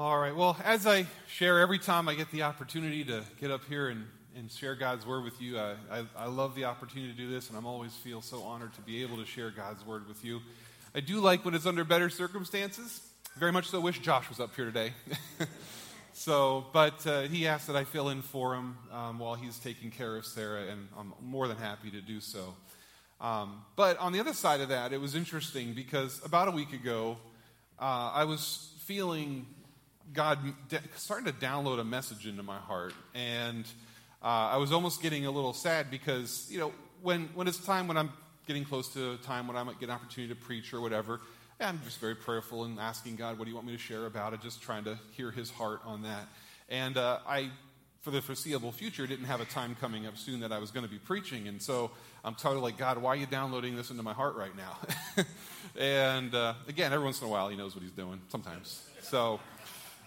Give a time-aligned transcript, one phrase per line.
[0.00, 0.34] All right.
[0.34, 4.06] Well, as I share every time I get the opportunity to get up here and,
[4.34, 7.50] and share God's word with you, I, I, I love the opportunity to do this,
[7.50, 10.40] and I'm always feel so honored to be able to share God's word with you.
[10.94, 13.02] I do like when it's under better circumstances.
[13.36, 14.94] Very much so wish Josh was up here today.
[16.14, 19.90] so, but uh, he asked that I fill in for him um, while he's taking
[19.90, 22.54] care of Sarah, and I'm more than happy to do so.
[23.20, 26.72] Um, but on the other side of that, it was interesting because about a week
[26.72, 27.18] ago,
[27.78, 29.44] uh, I was feeling
[30.12, 30.38] God
[30.96, 32.94] starting to download a message into my heart.
[33.14, 33.64] And
[34.22, 37.88] uh, I was almost getting a little sad because, you know, when, when it's time
[37.88, 38.10] when I'm
[38.46, 41.20] getting close to a time when I might get an opportunity to preach or whatever,
[41.60, 44.32] I'm just very prayerful and asking God, what do you want me to share about
[44.32, 44.40] it?
[44.40, 46.26] Just trying to hear his heart on that.
[46.68, 47.50] And uh, I,
[48.00, 50.86] for the foreseeable future, didn't have a time coming up soon that I was going
[50.86, 51.48] to be preaching.
[51.48, 51.90] And so
[52.24, 55.24] I'm totally like, God, why are you downloading this into my heart right now?
[55.78, 58.82] and uh, again, every once in a while, he knows what he's doing, sometimes.
[59.02, 59.40] So,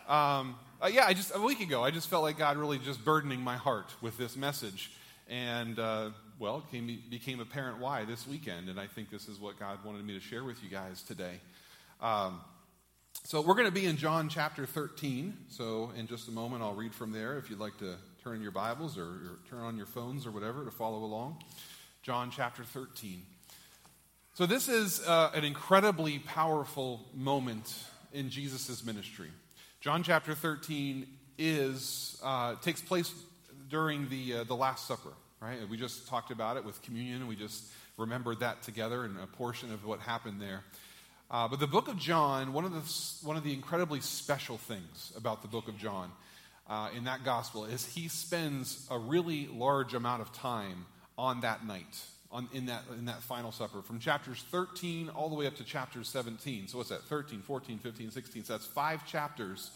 [0.07, 3.03] um, uh, yeah, I just a week ago, I just felt like God really just
[3.05, 4.91] burdening my heart with this message,
[5.30, 9.39] and uh, well, it came, became apparent why this weekend, and I think this is
[9.39, 11.39] what God wanted me to share with you guys today.
[12.02, 12.42] Um,
[13.23, 15.38] so we're going to be in John chapter 13.
[15.47, 17.38] So in just a moment, I'll read from there.
[17.38, 20.31] If you'd like to turn in your Bibles or, or turn on your phones or
[20.31, 21.42] whatever to follow along,
[22.02, 23.22] John chapter 13.
[24.33, 27.73] So this is uh, an incredibly powerful moment
[28.11, 29.30] in Jesus' ministry.
[29.84, 31.06] John chapter 13
[31.38, 33.14] is, uh, takes place
[33.70, 35.09] during the, uh, the Last Supper,
[35.42, 35.58] right?
[35.70, 37.17] We just talked about it with communion.
[37.17, 37.66] and We just
[37.98, 40.64] remembered that together and a portion of what happened there.
[41.30, 45.11] Uh, but the book of John, one of the, one of the incredibly special things
[45.17, 46.14] about the book of John
[46.70, 50.86] uh, in that gospel is he spends a really large amount of time
[51.17, 55.36] on that night, on, in, that, in that final supper, from chapters 13 all the
[55.36, 56.67] way up to chapter 17.
[56.67, 57.03] So what's that?
[57.03, 58.44] 13, 14, 15, 16.
[58.44, 59.72] So that's five chapters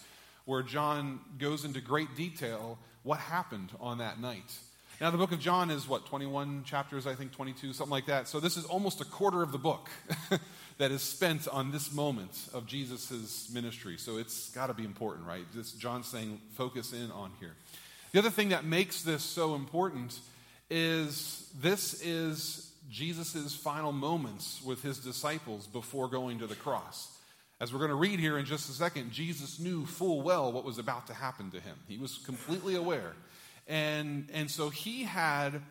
[0.46, 4.58] where John goes into great detail what happened on that night.
[5.00, 8.28] Now, the book of John is what, 21 chapters, I think, 22, something like that.
[8.28, 9.90] So this is almost a quarter of the book
[10.80, 13.98] that is spent on this moment of Jesus' ministry.
[13.98, 15.46] So it's got to be important, right?
[15.54, 17.54] This John's saying, focus in on here.
[18.12, 20.20] The other thing that makes this so important
[20.70, 27.11] is this is Jesus' final moments with his disciples before going to the cross.
[27.60, 30.64] As we're going to read here in just a second, Jesus knew full well what
[30.64, 31.76] was about to happen to him.
[31.88, 33.14] He was completely aware.
[33.67, 35.61] And, and so he had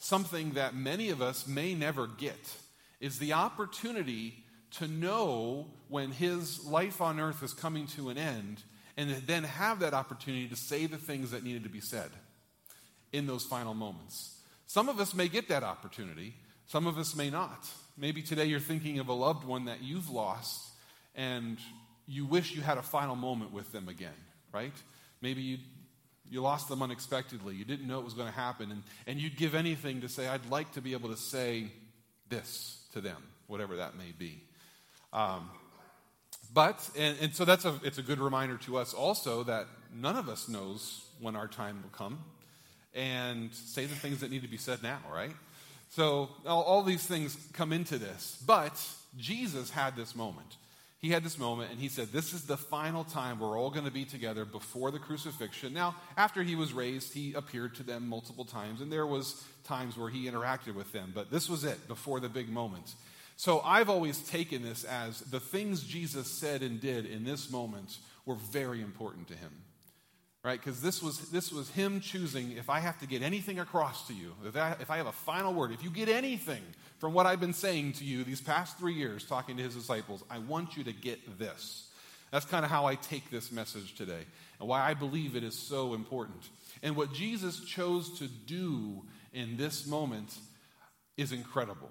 [0.00, 2.56] something that many of us may never get
[3.00, 4.44] is the opportunity
[4.78, 8.62] to know when his life on earth is coming to an end
[8.96, 12.10] and then have that opportunity to say the things that needed to be said
[13.12, 14.33] in those final moments.
[14.66, 16.34] Some of us may get that opportunity,
[16.66, 17.68] some of us may not.
[17.96, 20.70] Maybe today you're thinking of a loved one that you've lost
[21.14, 21.58] and
[22.06, 24.16] you wish you had a final moment with them again,
[24.52, 24.72] right?
[25.20, 25.58] Maybe you,
[26.28, 27.54] you lost them unexpectedly.
[27.54, 28.72] You didn't know it was going to happen.
[28.72, 31.70] And, and you'd give anything to say, I'd like to be able to say
[32.28, 34.42] this to them, whatever that may be.
[35.12, 35.50] Um,
[36.52, 40.16] but, and, and so that's a, it's a good reminder to us also that none
[40.16, 42.18] of us knows when our time will come
[42.94, 45.32] and say the things that need to be said now, right?
[45.90, 48.42] So all, all these things come into this.
[48.46, 48.80] But
[49.16, 50.56] Jesus had this moment.
[50.98, 53.84] He had this moment and he said, This is the final time we're all going
[53.84, 55.74] to be together before the crucifixion.
[55.74, 59.98] Now, after he was raised, he appeared to them multiple times, and there was times
[59.98, 62.94] where he interacted with them, but this was it before the big moment.
[63.36, 67.98] So I've always taken this as the things Jesus said and did in this moment
[68.24, 69.50] were very important to him
[70.44, 70.60] right?
[70.60, 74.14] Because this was, this was him choosing if I have to get anything across to
[74.14, 76.62] you, if I, if I have a final word, if you get anything
[76.98, 80.22] from what I've been saying to you these past three years talking to his disciples,
[80.30, 81.88] I want you to get this.
[82.30, 84.26] That's kind of how I take this message today
[84.60, 86.42] and why I believe it is so important.
[86.82, 89.02] And what Jesus chose to do
[89.32, 90.36] in this moment
[91.16, 91.90] is incredible.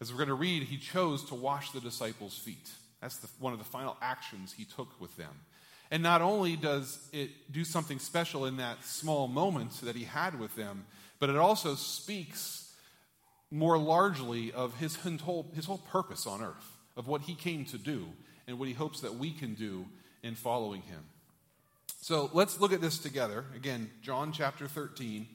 [0.00, 2.70] As we're going to read, he chose to wash the disciples' feet.
[3.00, 5.34] That's the, one of the final actions he took with them.
[5.92, 10.40] And not only does it do something special in that small moment that he had
[10.40, 10.86] with them,
[11.20, 12.72] but it also speaks
[13.50, 17.76] more largely of his whole, his whole purpose on earth, of what he came to
[17.76, 18.06] do
[18.48, 19.84] and what he hopes that we can do
[20.22, 21.00] in following him.
[22.00, 23.44] So let's look at this together.
[23.54, 25.26] Again, John chapter 13.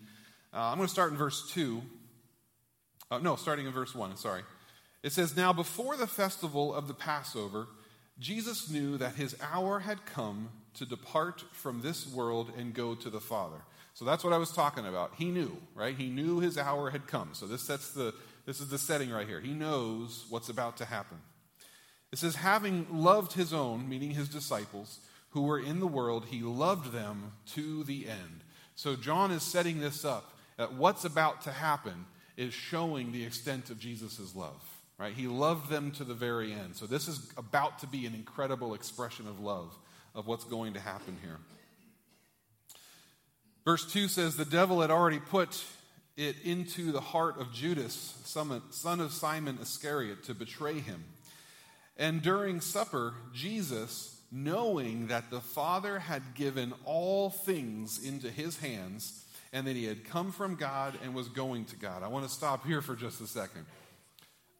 [0.51, 1.83] Uh, I'm going to start in verse 2.
[3.11, 4.41] Uh, no, starting in verse 1, sorry.
[5.03, 7.67] It says, Now before the festival of the Passover,
[8.19, 13.09] Jesus knew that his hour had come to depart from this world and go to
[13.09, 13.57] the Father.
[13.93, 15.13] So that's what I was talking about.
[15.17, 15.95] He knew, right?
[15.95, 17.29] He knew his hour had come.
[17.33, 18.13] So this sets the
[18.47, 19.41] this is the setting right here.
[19.41, 21.17] He knows what's about to happen.
[22.13, 24.99] It says, having loved his own, meaning his disciples,
[25.31, 28.43] who were in the world, he loved them to the end.
[28.75, 32.05] So John is setting this up that what's about to happen
[32.37, 34.63] is showing the extent of Jesus' love.
[34.97, 35.13] Right?
[35.13, 36.75] He loved them to the very end.
[36.75, 39.77] So this is about to be an incredible expression of love
[40.15, 41.37] of what's going to happen here.
[43.63, 45.63] Verse 2 says, The devil had already put
[46.15, 51.03] it into the heart of Judas, son of Simon Iscariot, to betray him.
[51.95, 59.25] And during supper, Jesus, knowing that the Father had given all things into his hands,
[59.53, 62.03] and that he had come from God and was going to God.
[62.03, 63.65] I want to stop here for just a second.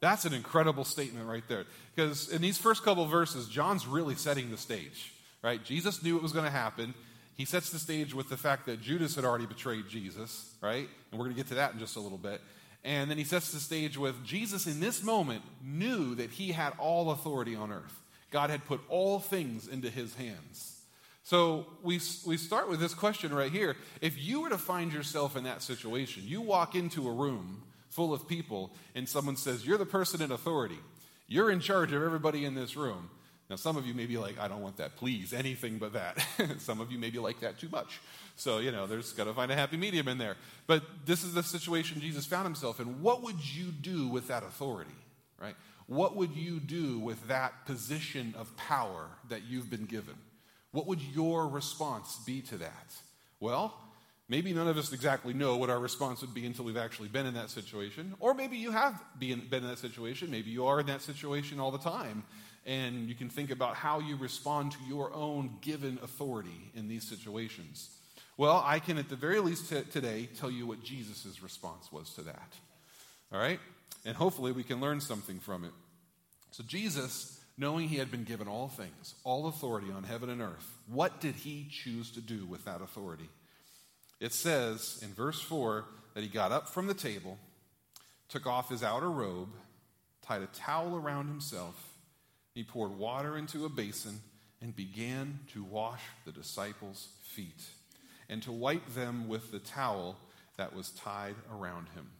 [0.00, 1.64] That's an incredible statement right there.
[1.94, 5.12] Because in these first couple verses, John's really setting the stage,
[5.42, 5.62] right?
[5.62, 6.94] Jesus knew it was going to happen.
[7.34, 10.88] He sets the stage with the fact that Judas had already betrayed Jesus, right?
[11.10, 12.40] And we're going to get to that in just a little bit.
[12.84, 16.72] And then he sets the stage with Jesus in this moment knew that he had
[16.78, 18.00] all authority on earth.
[18.30, 20.80] God had put all things into his hands.
[21.24, 23.76] So we, we start with this question right here.
[24.00, 28.12] If you were to find yourself in that situation, you walk into a room full
[28.12, 30.78] of people and someone says, You're the person in authority,
[31.26, 33.10] you're in charge of everybody in this room.
[33.50, 36.22] Now, some of you may be like, I don't want that, please, anything but that.
[36.58, 37.98] some of you may be like that too much.
[38.36, 40.36] So, you know, there's got to find a happy medium in there.
[40.66, 43.00] But this is the situation Jesus found himself in.
[43.00, 44.94] What would you do with that authority,
[45.40, 45.56] right?
[45.86, 50.14] What would you do with that position of power that you've been given?
[50.72, 52.92] What would your response be to that?
[53.40, 53.74] Well,
[54.28, 57.26] maybe none of us exactly know what our response would be until we've actually been
[57.26, 58.14] in that situation.
[58.20, 60.30] Or maybe you have been, in that situation.
[60.30, 62.24] Maybe you are in that situation all the time.
[62.66, 67.04] And you can think about how you respond to your own given authority in these
[67.04, 67.88] situations.
[68.36, 72.12] Well, I can at the very least t- today tell you what Jesus' response was
[72.14, 72.52] to that.
[73.32, 73.58] All right?
[74.04, 75.72] And hopefully we can learn something from it.
[76.50, 80.78] So, Jesus, knowing he had been given all things, all authority on heaven and earth,
[80.86, 83.28] what did he choose to do with that authority?
[84.20, 85.84] It says in verse 4
[86.14, 87.38] that he got up from the table,
[88.28, 89.50] took off his outer robe,
[90.22, 91.94] tied a towel around himself,
[92.54, 94.20] he poured water into a basin
[94.60, 97.62] and began to wash the disciples' feet
[98.28, 100.16] and to wipe them with the towel
[100.56, 102.10] that was tied around him.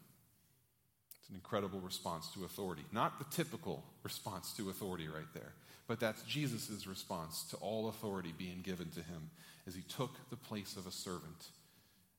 [1.19, 2.83] It's an incredible response to authority.
[2.93, 5.51] Not the typical response to authority right there,
[5.87, 9.29] but that's Jesus' response to all authority being given to him
[9.67, 11.49] as he took the place of a servant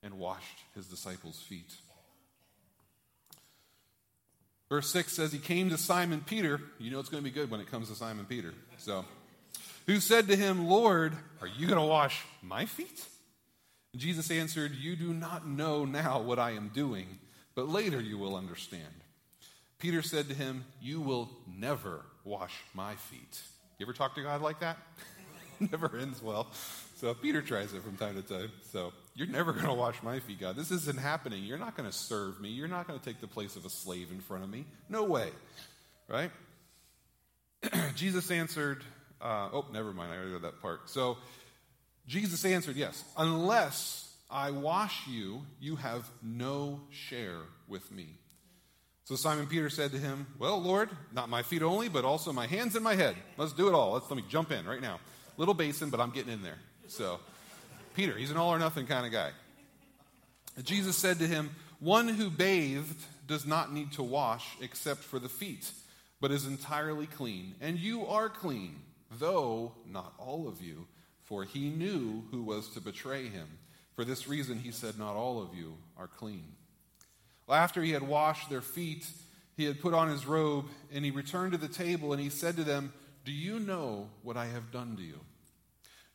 [0.03, 1.75] and washed his disciples' feet.
[4.69, 6.61] Verse 6 says, He came to Simon Peter.
[6.79, 8.55] You know it's going to be good when it comes to Simon Peter.
[8.79, 9.05] So,
[9.87, 13.05] who said to him, Lord, are you going to wash my feet?
[13.97, 17.19] Jesus answered, You do not know now what I am doing,
[17.55, 18.85] but later you will understand.
[19.81, 23.41] Peter said to him, You will never wash my feet.
[23.79, 24.77] You ever talk to God like that?
[25.73, 26.47] never ends well.
[26.97, 28.53] So Peter tries it from time to time.
[28.73, 30.57] So you're never going to wash my feet, God.
[30.57, 31.45] This isn't happening.
[31.45, 32.49] You're not going to serve me.
[32.49, 34.65] You're not going to take the place of a slave in front of me.
[34.89, 35.29] No way.
[36.09, 36.31] Right?
[37.95, 38.83] Jesus answered,
[39.21, 40.11] uh, oh, never mind.
[40.11, 40.89] I already read that part.
[40.89, 41.19] So
[42.07, 48.15] Jesus answered, Yes, unless I wash you, you have no share with me.
[49.05, 52.47] So Simon Peter said to him, Well, Lord, not my feet only, but also my
[52.47, 53.17] hands and my head.
[53.37, 53.93] Let's do it all.
[53.93, 54.99] Let's let me jump in right now.
[55.37, 56.59] Little basin, but I'm getting in there.
[56.87, 57.21] So,
[57.95, 59.31] Peter, he's an all or nothing kind of guy.
[60.63, 65.29] Jesus said to him, One who bathed does not need to wash except for the
[65.29, 65.71] feet,
[66.21, 67.55] but is entirely clean.
[67.61, 68.77] And you are clean,
[69.11, 70.87] though not all of you
[71.31, 73.47] for he knew who was to betray him.
[73.95, 76.45] For this reason, he said, Not all of you are clean.
[77.47, 79.07] Well, after he had washed their feet,
[79.57, 82.57] he had put on his robe, and he returned to the table, and he said
[82.57, 82.93] to them,
[83.25, 85.21] Do you know what I have done to you?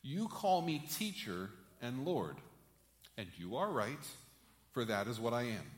[0.02, 1.48] You call me teacher
[1.80, 2.36] and Lord,
[3.16, 4.06] and you are right,
[4.72, 5.70] for that is what I am.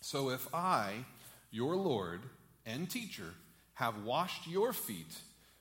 [0.00, 1.04] So if I,
[1.50, 2.20] your Lord
[2.66, 3.34] and teacher,
[3.74, 5.18] have washed your feet,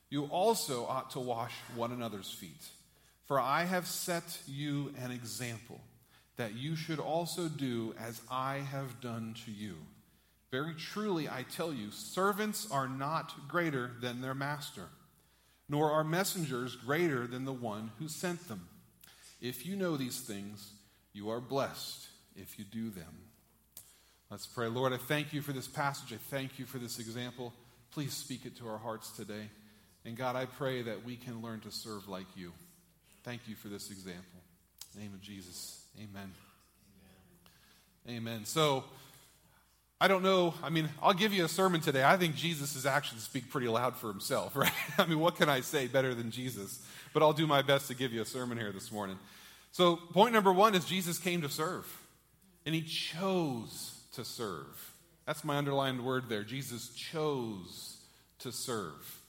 [0.10, 2.68] you also ought to wash one another's feet.
[3.25, 5.80] For I have set you an example
[6.36, 9.75] that you should also do as I have done to you.
[10.52, 14.88] Very truly, I tell you, servants are not greater than their master,
[15.68, 18.68] nor are messengers greater than the one who sent them.
[19.44, 20.72] If you know these things,
[21.12, 22.08] you are blessed
[22.38, 23.14] if you do them.
[24.32, 24.68] Let's pray.
[24.68, 26.14] Lord, I thank you for this passage.
[26.14, 27.54] I thank you for this example.
[27.92, 29.50] Please speak it to our hearts today.
[30.06, 32.54] And God, I pray that we can learn to serve like you.
[33.26, 34.40] Thank you for this example.
[34.94, 35.84] In the name of Jesus.
[35.98, 36.32] Amen.
[38.08, 38.18] Amen.
[38.18, 38.46] Amen.
[38.46, 38.86] So,
[40.03, 40.53] I don't know.
[40.62, 42.03] I mean, I'll give you a sermon today.
[42.03, 44.69] I think Jesus' actions speak pretty loud for himself, right?
[44.98, 46.86] I mean, what can I say better than Jesus?
[47.13, 49.17] But I'll do my best to give you a sermon here this morning.
[49.72, 51.86] So, point number one is Jesus came to serve,
[52.65, 54.91] and he chose to serve.
[55.25, 56.43] That's my underlined word there.
[56.43, 57.95] Jesus chose
[58.39, 59.22] to serve.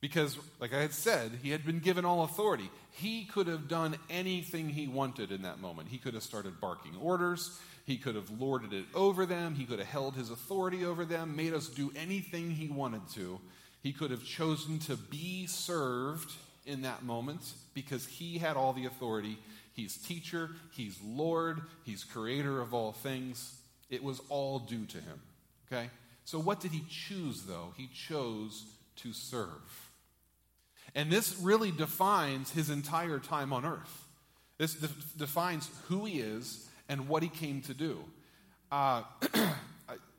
[0.00, 2.70] Because, like I had said, he had been given all authority.
[2.92, 5.88] He could have done anything he wanted in that moment.
[5.88, 7.58] He could have started barking orders.
[7.86, 9.54] He could have lorded it over them.
[9.54, 13.40] He could have held his authority over them, made us do anything he wanted to.
[13.80, 16.32] He could have chosen to be served
[16.66, 19.38] in that moment because he had all the authority.
[19.72, 23.54] He's teacher, he's Lord, he's creator of all things.
[23.88, 25.20] It was all due to him.
[25.70, 25.88] Okay?
[26.24, 27.72] So, what did he choose, though?
[27.76, 28.64] He chose
[28.96, 29.90] to serve.
[30.96, 34.08] And this really defines his entire time on earth.
[34.58, 34.88] This de-
[35.18, 37.98] defines who he is and what he came to do.
[38.72, 39.02] Uh,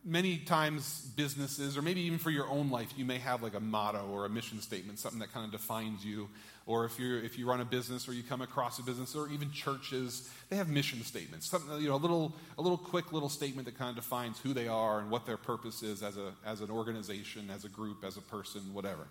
[0.08, 3.60] many times, businesses, or maybe even for your own life, you may have like a
[3.60, 6.30] motto or a mission statement, something that kind of defines you.
[6.66, 9.30] Or if, you're, if you run a business or you come across a business, or
[9.30, 11.50] even churches, they have mission statements.
[11.50, 14.54] Something, you know, a little, a little quick little statement that kind of defines who
[14.54, 18.04] they are and what their purpose is as, a, as an organization, as a group,
[18.06, 19.08] as a person, whatever.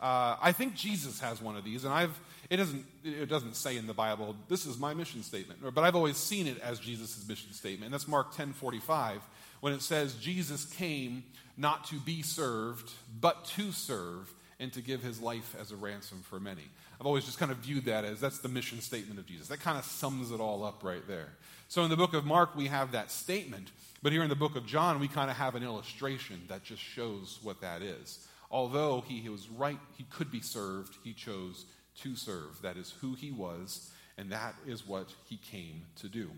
[0.00, 2.18] Uh, I think Jesus has one of these, and I've
[2.50, 5.96] it doesn't it doesn't say in the Bible this is my mission statement, but I've
[5.96, 7.86] always seen it as Jesus' mission statement.
[7.86, 9.20] And that's Mark ten forty five
[9.60, 11.24] when it says Jesus came
[11.56, 16.22] not to be served, but to serve and to give his life as a ransom
[16.22, 16.62] for many.
[17.00, 19.48] I've always just kind of viewed that as that's the mission statement of Jesus.
[19.48, 21.30] That kind of sums it all up right there.
[21.68, 23.70] So in the book of Mark, we have that statement,
[24.02, 26.82] but here in the book of John, we kind of have an illustration that just
[26.82, 28.26] shows what that is.
[28.50, 31.66] Although he was right, he could be served, he chose
[32.02, 32.62] to serve.
[32.62, 36.30] That is who he was, and that is what he came to do.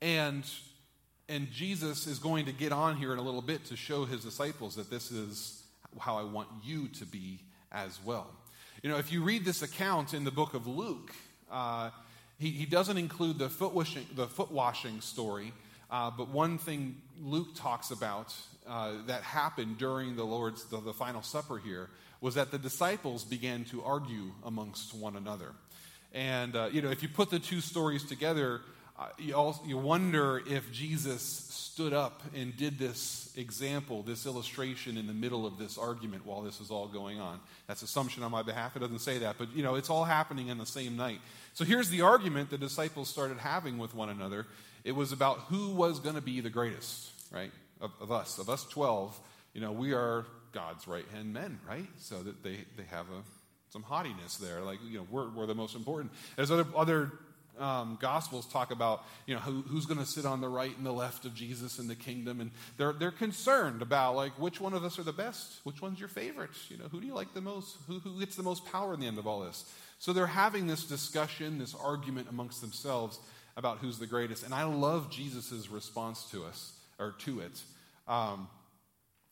[0.00, 0.44] And
[1.30, 4.24] and Jesus is going to get on here in a little bit to show his
[4.24, 5.62] disciples that this is
[5.98, 8.28] how I want you to be as well.
[8.82, 11.12] You know, if you read this account in the book of Luke,
[11.50, 11.90] uh,
[12.38, 15.52] he, he doesn't include the foot washing, the foot washing story,
[15.90, 18.34] uh, but one thing Luke talks about
[18.68, 21.88] uh, that happened during the Lord's the, the final supper here
[22.20, 25.52] was that the disciples began to argue amongst one another.
[26.12, 28.60] And uh, you know, if you put the two stories together,
[28.98, 34.96] uh, you, also, you wonder if Jesus stood up and did this example, this illustration
[34.96, 37.38] in the middle of this argument while this is all going on.
[37.68, 38.74] That's assumption on my behalf.
[38.74, 41.20] It doesn't say that, but you know, it's all happening in the same night.
[41.54, 44.46] So here's the argument the disciples started having with one another.
[44.82, 47.52] It was about who was going to be the greatest, right?
[47.80, 49.18] Of, of us, of us 12,
[49.54, 51.86] you know, we are God's right hand men, right?
[51.98, 53.22] So that they, they have a,
[53.70, 54.60] some haughtiness there.
[54.62, 56.12] Like, you know, we're, we're the most important.
[56.36, 57.12] There's other, other
[57.58, 60.86] um, gospels talk about, you know, who, who's going to sit on the right and
[60.86, 62.40] the left of Jesus in the kingdom.
[62.40, 65.60] And they're, they're concerned about, like, which one of us are the best?
[65.64, 66.50] Which one's your favorite?
[66.68, 67.76] You know, who do you like the most?
[67.86, 69.64] Who, who gets the most power in the end of all this?
[69.98, 73.18] So they're having this discussion, this argument amongst themselves
[73.56, 74.44] about who's the greatest.
[74.44, 77.62] And I love Jesus' response to us or to it.
[78.06, 78.48] Um,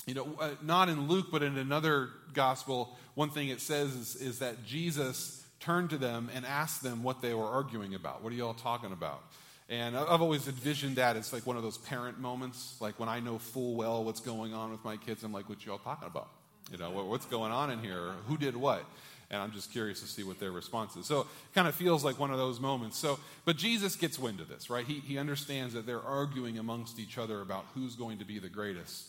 [0.07, 4.17] you know, uh, not in Luke, but in another gospel, one thing it says is,
[4.17, 8.23] is that Jesus turned to them and asked them what they were arguing about.
[8.23, 9.23] What are you all talking about?
[9.69, 13.19] And I've always envisioned that it's like one of those parent moments, like when I
[13.19, 16.07] know full well what's going on with my kids, I'm like, what you all talking
[16.07, 16.29] about?
[16.71, 18.13] You know, what's going on in here?
[18.29, 18.85] Who did what?
[19.31, 21.07] And I'm just curious to see what their response is.
[21.07, 22.97] So it kind of feels like one of those moments.
[22.97, 24.87] So, but Jesus gets wind of this, right?
[24.87, 28.49] He, he understands that they're arguing amongst each other about who's going to be the
[28.49, 29.05] greatest.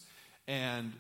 [0.48, 0.94] And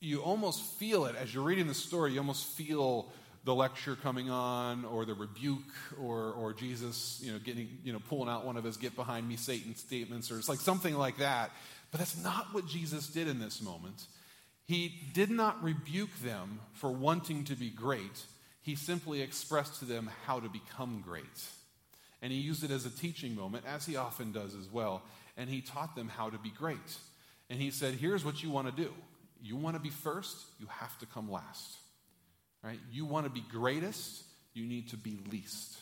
[0.00, 3.12] you almost feel it as you're reading the story, you almost feel
[3.44, 5.60] the lecture coming on or the rebuke
[6.00, 9.28] or, or Jesus, you know, getting, you know, pulling out one of his get behind
[9.28, 11.50] me Satan statements or it's like something like that.
[11.90, 14.06] But that's not what Jesus did in this moment.
[14.66, 18.24] He did not rebuke them for wanting to be great
[18.64, 21.24] he simply expressed to them how to become great.
[22.22, 25.02] And he used it as a teaching moment, as he often does as well.
[25.36, 26.78] And he taught them how to be great.
[27.50, 28.90] And he said, Here's what you want to do.
[29.42, 31.76] You want to be first, you have to come last.
[32.62, 32.78] Right?
[32.90, 35.76] You want to be greatest, you need to be least.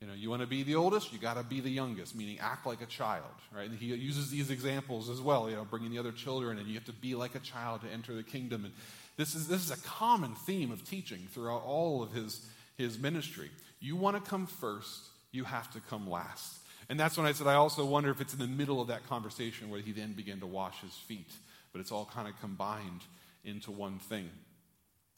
[0.00, 2.38] You know, you want to be the oldest, you got to be the youngest, meaning
[2.40, 3.68] act like a child, right?
[3.68, 6.74] And he uses these examples as well, you know, bringing the other children, and you
[6.74, 8.66] have to be like a child to enter the kingdom.
[8.66, 8.74] And
[9.16, 12.46] this is, this is a common theme of teaching throughout all of his,
[12.76, 13.50] his ministry.
[13.80, 16.58] You want to come first, you have to come last.
[16.88, 19.06] And that's when I said, I also wonder if it's in the middle of that
[19.08, 21.30] conversation where he then began to wash his feet.
[21.72, 23.00] But it's all kind of combined
[23.44, 24.30] into one thing.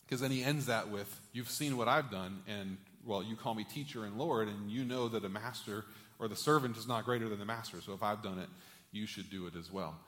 [0.05, 3.55] Because then he ends that with, You've seen what I've done, and, well, you call
[3.55, 5.85] me teacher and Lord, and you know that a master
[6.19, 7.81] or the servant is not greater than the master.
[7.85, 8.49] So if I've done it,
[8.91, 9.99] you should do it as well.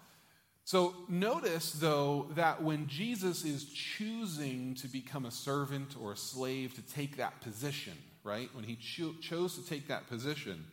[0.65, 6.75] So notice, though, that when Jesus is choosing to become a servant or a slave
[6.75, 8.49] to take that position, right?
[8.55, 10.65] When he cho- chose to take that position,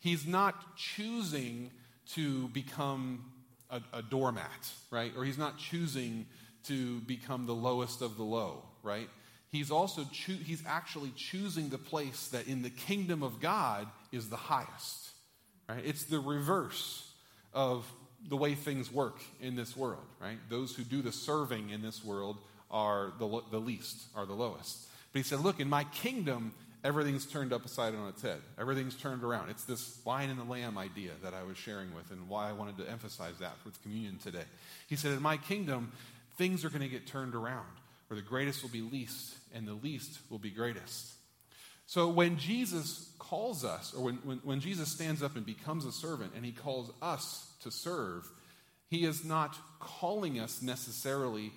[0.00, 1.70] he's not choosing
[2.12, 3.32] to become
[3.70, 5.12] a, a doormat, right?
[5.16, 6.26] Or he's not choosing
[6.64, 9.08] to become the lowest of the low, right?
[9.50, 14.28] He's also cho- he's actually choosing the place that in the kingdom of God is
[14.28, 15.10] the highest.
[15.68, 15.82] Right?
[15.84, 17.10] It's the reverse
[17.52, 17.86] of
[18.28, 20.38] the way things work in this world, right?
[20.48, 22.38] Those who do the serving in this world
[22.70, 24.86] are the, the least, are the lowest.
[25.12, 26.52] But he said, Look, in my kingdom,
[26.82, 28.40] everything's turned upside on its head.
[28.58, 29.50] Everything's turned around.
[29.50, 32.52] It's this lion and the lamb idea that I was sharing with and why I
[32.52, 34.44] wanted to emphasize that with communion today.
[34.88, 35.92] He said, In my kingdom,
[36.36, 37.66] things are going to get turned around,
[38.08, 41.13] where the greatest will be least and the least will be greatest.
[41.86, 45.92] So when Jesus calls us, or when, when, when Jesus stands up and becomes a
[45.92, 48.26] servant and he calls us to serve,
[48.88, 51.52] he is not calling us necessarily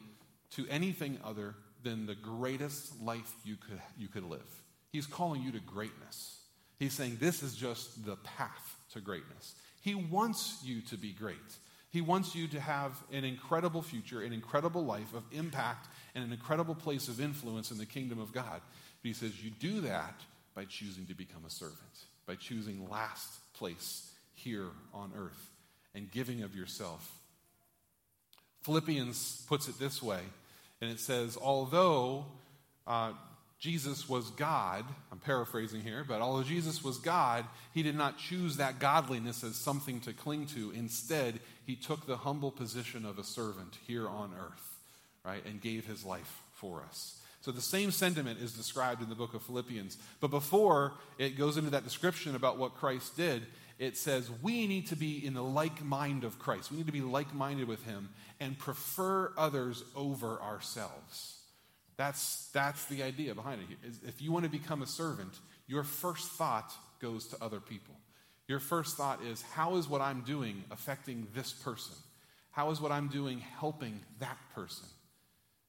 [0.51, 4.63] to anything other than the greatest life you could, you could live.
[4.91, 6.39] He's calling you to greatness.
[6.79, 9.55] He's saying this is just the path to greatness.
[9.81, 11.38] He wants you to be great.
[11.91, 16.34] He wants you to have an incredible future, an incredible life of impact, and an
[16.34, 18.62] incredible place of influence in the kingdom of God.
[19.07, 20.19] But he says you do that
[20.53, 21.77] by choosing to become a servant,
[22.25, 25.49] by choosing last place here on earth
[25.95, 27.09] and giving of yourself.
[28.63, 30.19] Philippians puts it this way,
[30.81, 32.25] and it says, although
[32.85, 33.13] uh,
[33.59, 38.57] Jesus was God, I'm paraphrasing here, but although Jesus was God, he did not choose
[38.57, 40.71] that godliness as something to cling to.
[40.71, 44.79] Instead, he took the humble position of a servant here on earth,
[45.23, 47.16] right, and gave his life for us.
[47.47, 49.97] So the same sentiment is described in the book of Philippians.
[50.19, 53.43] But before it goes into that description about what Christ did,
[53.79, 56.71] it says we need to be in the like mind of Christ.
[56.71, 58.09] We need to be like minded with him
[58.41, 61.37] and prefer others over ourselves.
[61.95, 63.77] That's, that's the idea behind it.
[64.05, 67.95] If you want to become a servant, your first thought goes to other people.
[68.49, 71.95] Your first thought is, how is what I'm doing affecting this person?
[72.51, 74.89] How is what I'm doing helping that person?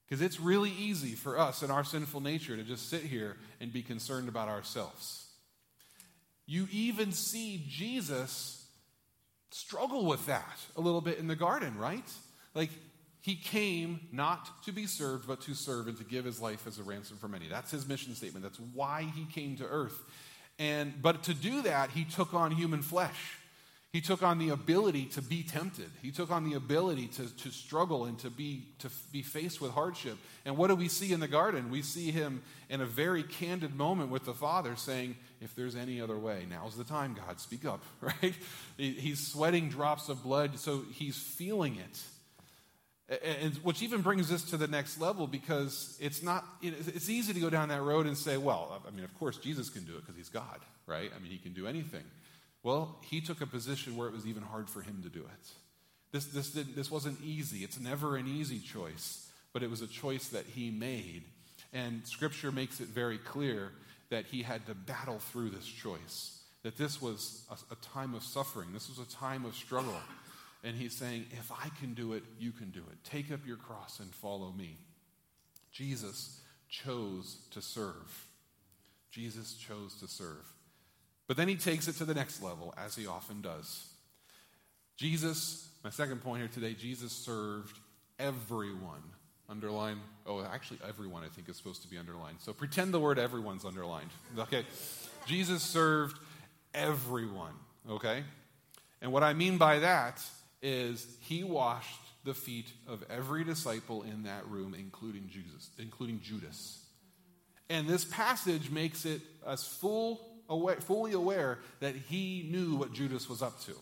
[0.08, 3.72] Because it's really easy for us in our sinful nature to just sit here and
[3.72, 5.26] be concerned about ourselves.
[6.46, 8.66] You even see Jesus
[9.50, 12.10] struggle with that a little bit in the garden, right?
[12.54, 12.70] Like,
[13.20, 16.78] he came not to be served, but to serve and to give his life as
[16.78, 17.48] a ransom for many.
[17.48, 18.42] That's his mission statement.
[18.42, 20.00] That's why he came to earth.
[20.58, 23.37] And but to do that, he took on human flesh.
[23.90, 25.90] He took on the ability to be tempted.
[26.02, 29.70] He took on the ability to, to struggle and to be, to be faced with
[29.70, 30.18] hardship.
[30.44, 31.70] And what do we see in the garden?
[31.70, 36.02] We see him in a very candid moment with the Father saying, If there's any
[36.02, 38.34] other way, now's the time, God, speak up, right?
[38.76, 42.02] He's sweating drops of blood, so he's feeling it.
[43.42, 47.40] And which even brings us to the next level because it's not, it's easy to
[47.40, 50.00] go down that road and say, well, I mean, of course, Jesus can do it
[50.00, 51.10] because he's God, right?
[51.16, 52.04] I mean, he can do anything.
[52.62, 55.48] Well, he took a position where it was even hard for him to do it.
[56.10, 57.58] This, this, this wasn't easy.
[57.58, 61.22] It's never an easy choice, but it was a choice that he made.
[61.72, 63.72] And scripture makes it very clear
[64.10, 68.22] that he had to battle through this choice, that this was a, a time of
[68.22, 69.96] suffering, this was a time of struggle.
[70.64, 73.04] And he's saying, if I can do it, you can do it.
[73.04, 74.76] Take up your cross and follow me.
[75.70, 78.26] Jesus chose to serve.
[79.10, 80.44] Jesus chose to serve.
[81.28, 83.86] But then he takes it to the next level, as he often does.
[84.96, 87.78] Jesus, my second point here today, Jesus served
[88.18, 89.02] everyone.
[89.50, 92.38] Underline, oh, actually, everyone I think is supposed to be underlined.
[92.40, 94.10] So pretend the word everyone's underlined.
[94.38, 94.64] Okay?
[95.26, 96.18] Jesus served
[96.74, 97.52] everyone,
[97.88, 98.24] okay?
[99.02, 100.22] And what I mean by that
[100.62, 106.82] is he washed the feet of every disciple in that room, including Jesus, including Judas.
[107.68, 113.28] And this passage makes it us full aware, fully aware that he knew what Judas
[113.28, 113.74] was up to.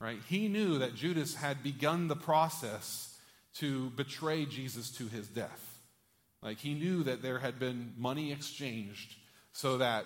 [0.00, 0.18] Right?
[0.28, 3.16] He knew that Judas had begun the process
[3.54, 5.78] to betray Jesus to his death.
[6.42, 9.14] Like he knew that there had been money exchanged
[9.52, 10.04] so that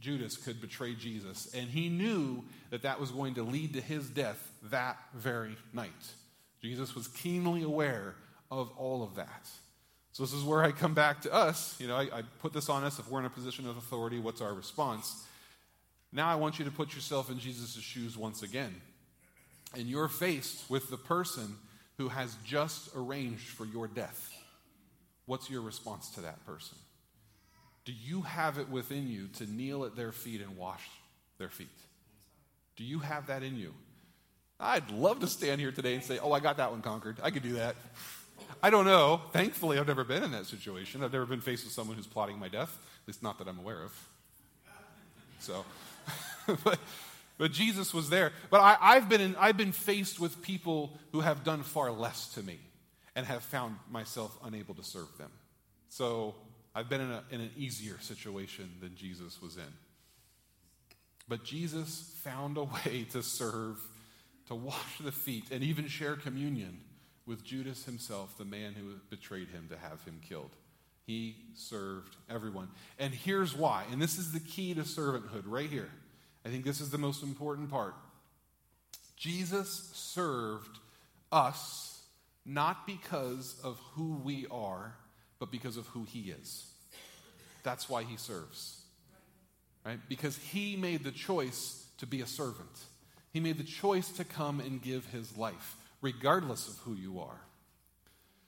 [0.00, 1.52] Judas could betray Jesus.
[1.54, 5.90] And he knew that that was going to lead to his death that very night.
[6.60, 8.14] Jesus was keenly aware
[8.50, 9.48] of all of that.
[10.12, 11.76] So, this is where I come back to us.
[11.78, 12.98] You know, I, I put this on us.
[12.98, 15.24] If we're in a position of authority, what's our response?
[16.12, 18.74] Now, I want you to put yourself in Jesus' shoes once again.
[19.76, 21.56] And you're faced with the person
[21.98, 24.32] who has just arranged for your death.
[25.26, 26.78] What's your response to that person?
[27.84, 30.86] Do you have it within you to kneel at their feet and wash
[31.38, 31.68] their feet?
[32.76, 33.74] Do you have that in you?
[34.60, 37.18] I'd love to stand here today and say, oh, I got that one conquered.
[37.22, 37.76] I could do that.
[38.62, 39.20] I don't know.
[39.32, 41.04] Thankfully, I've never been in that situation.
[41.04, 43.58] I've never been faced with someone who's plotting my death, at least not that I'm
[43.58, 44.08] aware of.
[45.40, 45.64] So,
[46.64, 46.78] but,
[47.38, 48.32] but Jesus was there.
[48.50, 52.34] But I, have been in, I've been faced with people who have done far less
[52.34, 52.58] to me
[53.14, 55.30] and have found myself unable to serve them.
[55.88, 56.34] So
[56.74, 59.72] I've been in, a, in an easier situation than Jesus was in.
[61.28, 63.76] But Jesus found a way to serve,
[64.46, 66.80] to wash the feet, and even share communion
[67.28, 70.50] with Judas himself, the man who betrayed him to have him killed.
[71.06, 72.68] He served everyone.
[72.98, 73.84] And here's why.
[73.92, 75.90] And this is the key to servanthood right here.
[76.44, 77.94] I think this is the most important part.
[79.16, 80.78] Jesus served
[81.30, 82.00] us
[82.46, 84.94] not because of who we are,
[85.38, 86.66] but because of who he is.
[87.62, 88.82] That's why he serves.
[89.84, 89.98] Right?
[90.08, 92.84] Because he made the choice to be a servant.
[93.32, 97.40] He made the choice to come and give his life regardless of who you are.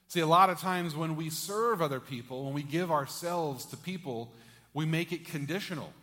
[0.07, 3.77] See, a lot of times when we serve other people, when we give ourselves to
[3.77, 4.33] people,
[4.73, 5.93] we make it conditional.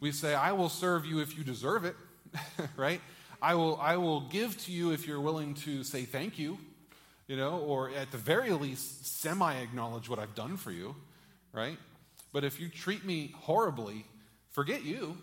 [0.00, 1.96] We say, I will serve you if you deserve it,
[2.76, 3.00] right?
[3.40, 6.58] I will, I will give to you if you're willing to say thank you,
[7.26, 10.94] you know, or at the very least, semi acknowledge what I've done for you,
[11.52, 11.78] right?
[12.32, 14.04] But if you treat me horribly,
[14.50, 15.16] forget you,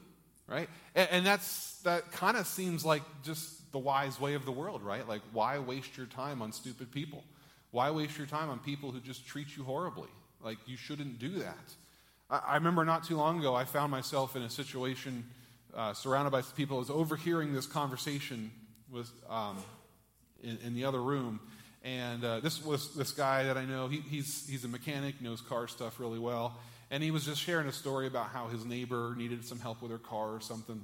[0.48, 0.70] right?
[0.96, 4.82] And, and that's, that kind of seems like just the wise way of the world,
[4.82, 5.06] right?
[5.06, 7.26] Like, why waste your time on stupid people?
[7.72, 10.08] Why waste your time on people who just treat you horribly?
[10.42, 11.74] Like, you shouldn't do that.
[12.30, 15.26] I, remember not too long ago, I found myself in a situation
[15.76, 16.78] uh, surrounded by people.
[16.78, 18.50] I was overhearing this conversation
[18.90, 19.58] with, um,
[20.42, 21.42] in, in, the other room.
[21.84, 23.90] And uh, this was this guy that I know.
[23.90, 26.58] He, he's, he's a mechanic, knows car stuff really well.
[26.92, 29.92] And he was just sharing a story about how his neighbor needed some help with
[29.92, 30.82] her car or something.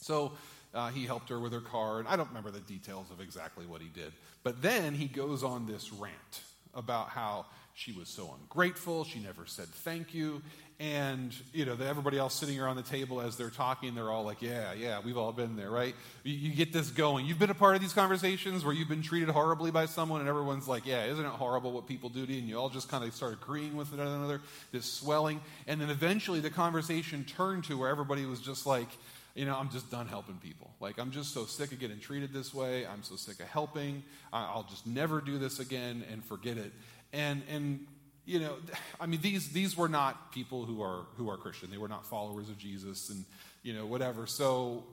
[0.00, 0.30] So
[0.74, 3.66] uh, he helped her with her car, and I don't remember the details of exactly
[3.66, 4.12] what he did.
[4.42, 6.42] But then he goes on this rant
[6.74, 10.42] about how she was so ungrateful, she never said thank you,
[10.80, 14.42] and you know everybody else sitting around the table as they're talking, they're all like,
[14.42, 17.26] "Yeah, yeah, we've all been there, right?" You, you get this going.
[17.26, 20.28] You've been a part of these conversations where you've been treated horribly by someone, and
[20.28, 22.88] everyone's like, "Yeah, isn't it horrible what people do to you?" And you all just
[22.88, 24.40] kind of start agreeing with one another,
[24.72, 28.88] this swelling, and then eventually the conversation turned to where everybody was just like
[29.34, 30.70] you know, I'm just done helping people.
[30.80, 32.86] Like, I'm just so sick of getting treated this way.
[32.86, 34.02] I'm so sick of helping.
[34.32, 36.72] I'll just never do this again and forget it.
[37.12, 37.86] And, and
[38.24, 38.56] you know,
[39.00, 41.70] I mean, these, these were not people who are, who are Christian.
[41.70, 43.24] They were not followers of Jesus and,
[43.62, 44.26] you know, whatever.
[44.26, 44.84] So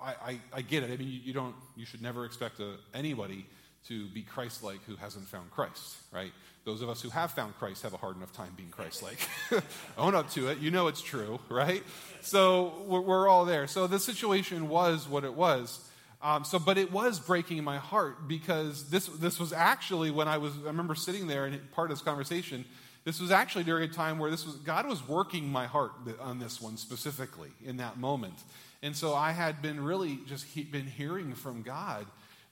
[0.00, 0.90] I, I, I get it.
[0.90, 3.46] I mean, you, you, don't, you should never expect a, anybody
[3.88, 6.32] to be Christ like who hasn't found Christ, right?
[6.66, 9.20] Those of us who have found Christ have a hard enough time being Christ like.
[9.98, 10.58] Own up to it.
[10.58, 11.84] You know it's true, right?
[12.22, 13.68] So we're, we're, all there.
[13.68, 15.88] So the situation was what it was.
[16.20, 20.38] Um, so, but it was breaking my heart because this, this was actually when I
[20.38, 22.64] was, I remember sitting there and part of this conversation,
[23.04, 26.40] this was actually during a time where this was, God was working my heart on
[26.40, 28.42] this one specifically in that moment.
[28.82, 32.06] And so I had been really just he, been hearing from God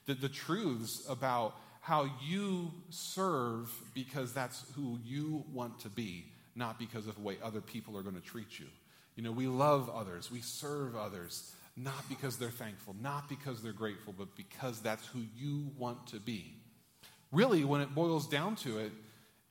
[0.05, 1.53] the, the truths about
[1.85, 7.37] how you serve because that's who you want to be, not because of the way
[7.43, 8.65] other people are going to treat you.
[9.15, 13.71] You know, we love others, we serve others, not because they're thankful, not because they're
[13.71, 16.55] grateful, but because that's who you want to be.
[17.31, 18.91] Really, when it boils down to it,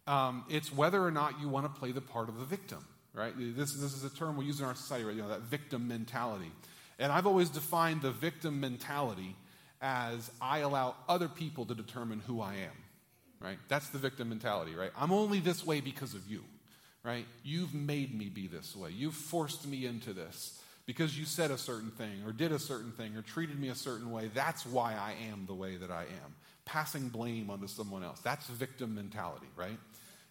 [0.09, 3.33] um, it's whether or not you want to play the part of the victim, right?
[3.37, 5.15] This, this is a term we use in our society, right?
[5.15, 6.51] You know, that victim mentality.
[6.99, 9.37] And I've always defined the victim mentality
[9.85, 12.77] as I allow other people to determine who I am,
[13.39, 13.59] right?
[13.69, 14.91] That's the victim mentality, right?
[14.99, 16.43] I'm only this way because of you,
[17.03, 17.27] right?
[17.45, 18.91] You've made me be this way.
[18.91, 22.93] You've forced me into this because you said a certain thing or did a certain
[22.93, 24.31] thing or treated me a certain way.
[24.33, 26.35] That's why I am the way that I am.
[26.65, 28.21] Passing blame onto someone else.
[28.21, 29.79] That's victim mentality, right?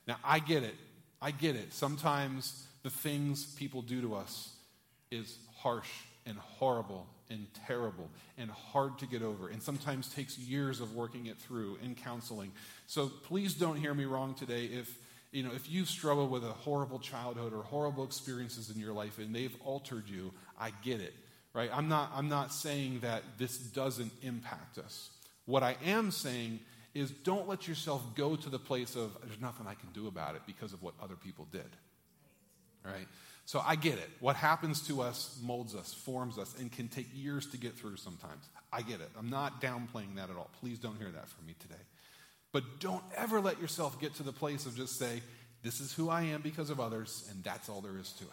[0.08, 0.76] Now, I get it.
[1.22, 1.74] I get it.
[1.74, 4.50] Sometimes the things people do to us
[5.12, 5.92] is harsh
[6.26, 11.28] and horrible and terrible and hard to get over and sometimes takes years of working
[11.28, 12.52] it through in counseling.
[12.88, 14.98] So please don't hear me wrong today if
[15.32, 19.18] you know if you've struggled with a horrible childhood or horrible experiences in your life
[19.18, 21.14] and they've altered you, I get it.
[21.54, 21.70] Right?
[21.74, 25.10] I'm not I'm not saying that this doesn't impact us.
[25.46, 26.60] What I am saying
[26.94, 30.36] is don't let yourself go to the place of there's nothing I can do about
[30.36, 31.70] it because of what other people did.
[32.86, 33.08] Right?
[33.46, 34.10] So I get it.
[34.20, 37.98] What happens to us molds us, forms us, and can take years to get through
[37.98, 38.46] sometimes.
[38.72, 39.10] I get it.
[39.18, 40.50] I'm not downplaying that at all.
[40.60, 41.82] Please don't hear that from me today.
[42.52, 45.22] But don't ever let yourself get to the place of just say,
[45.64, 48.30] this is who I am because of others, and that's all there is to it.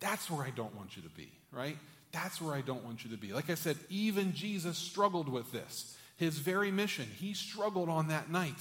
[0.00, 1.76] That's where I don't want you to be, right?
[2.12, 3.32] That's where I don't want you to be.
[3.32, 5.96] Like I said, even Jesus struggled with this.
[6.16, 8.60] His very mission, he struggled on that night,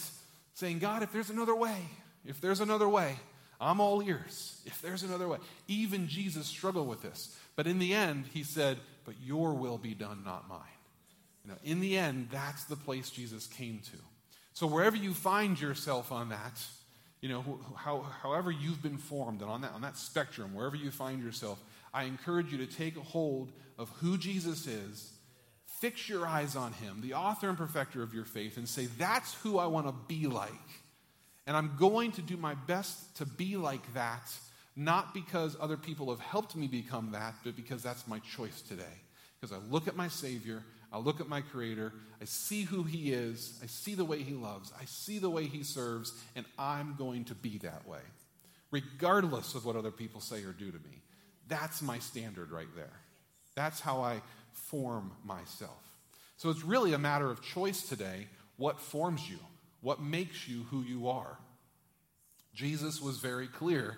[0.54, 1.78] saying, God, if there's another way,
[2.26, 3.16] if there's another way,
[3.60, 4.62] I'm all ears.
[4.66, 5.38] If there's another way.
[5.68, 7.38] Even Jesus struggled with this.
[7.56, 10.62] But in the end, he said, But your will be done, not mine.
[11.44, 13.98] You know, in the end, that's the place Jesus came to.
[14.54, 16.62] So wherever you find yourself on that,
[17.22, 20.92] you know, how, however you've been formed, and on that, on that spectrum, wherever you
[20.92, 21.62] find yourself,
[21.94, 25.12] I encourage you to take a hold of who Jesus is,
[25.66, 29.34] fix your eyes on him, the author and perfecter of your faith, and say, That's
[29.36, 30.52] who I want to be like.
[31.50, 34.32] And I'm going to do my best to be like that,
[34.76, 38.84] not because other people have helped me become that, but because that's my choice today.
[39.42, 40.62] Because I look at my Savior,
[40.94, 44.36] I look at my Creator, I see who He is, I see the way He
[44.36, 48.04] loves, I see the way He serves, and I'm going to be that way,
[48.70, 51.02] regardless of what other people say or do to me.
[51.48, 52.94] That's my standard right there.
[53.56, 54.22] That's how I
[54.54, 55.82] form myself.
[56.38, 59.40] So it's really a matter of choice today what forms you.
[59.82, 61.38] What makes you who you are?
[62.54, 63.98] Jesus was very clear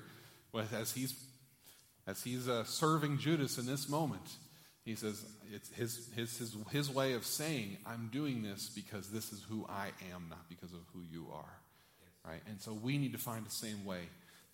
[0.52, 1.14] with, as he's,
[2.06, 4.36] as he's uh, serving Judas in this moment.
[4.86, 9.32] He says, it's his, his, his, his way of saying, I'm doing this because this
[9.32, 11.60] is who I am, not because of who you are.
[12.26, 12.42] Right?
[12.48, 14.02] And so we need to find the same way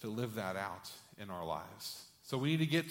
[0.01, 0.89] to live that out
[1.21, 2.03] in our lives.
[2.23, 2.85] So we need to get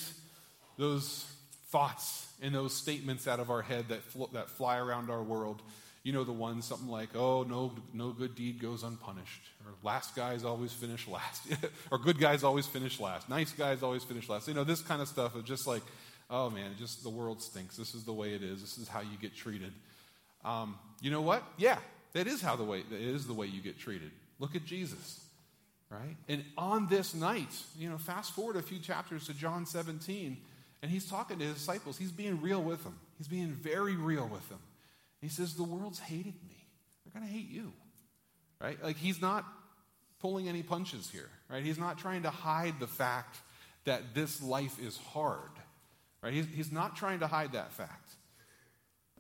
[0.77, 1.25] those
[1.69, 5.63] thoughts and those statements out of our head that, fl- that fly around our world
[6.07, 10.15] you know the one something like oh no no good deed goes unpunished or last
[10.15, 11.49] guys always finish last
[11.91, 15.03] or good guys always finish last nice guys always finish last you know this kind
[15.03, 15.83] of stuff is just like
[16.31, 17.77] oh man just the world stinks.
[17.77, 18.61] This is the way it is.
[18.61, 19.73] This is how you get treated.
[20.45, 21.43] Um, you know what?
[21.59, 21.79] Yeah
[22.13, 24.13] that is how the way it is the way you get treated.
[24.39, 25.21] Look at jesus
[25.91, 26.17] right?
[26.29, 30.37] And on this night you know fast forward a few chapters to john 17
[30.83, 31.99] and he's talking to his disciples.
[31.99, 32.97] He's being real with them.
[33.19, 34.61] He's being very real with them
[35.21, 36.67] he says, The world's hated me.
[37.05, 37.73] They're going to hate you.
[38.61, 38.83] Right?
[38.83, 39.45] Like, he's not
[40.21, 41.29] pulling any punches here.
[41.51, 41.63] Right?
[41.63, 43.39] He's not trying to hide the fact
[43.85, 45.51] that this life is hard.
[46.23, 46.33] Right?
[46.33, 48.13] He's, he's not trying to hide that fact.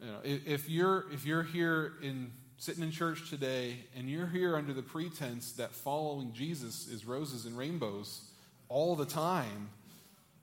[0.00, 4.26] You know, if, if you're, if you're here in sitting in church today and you're
[4.26, 8.22] here under the pretense that following Jesus is roses and rainbows
[8.68, 9.70] all the time,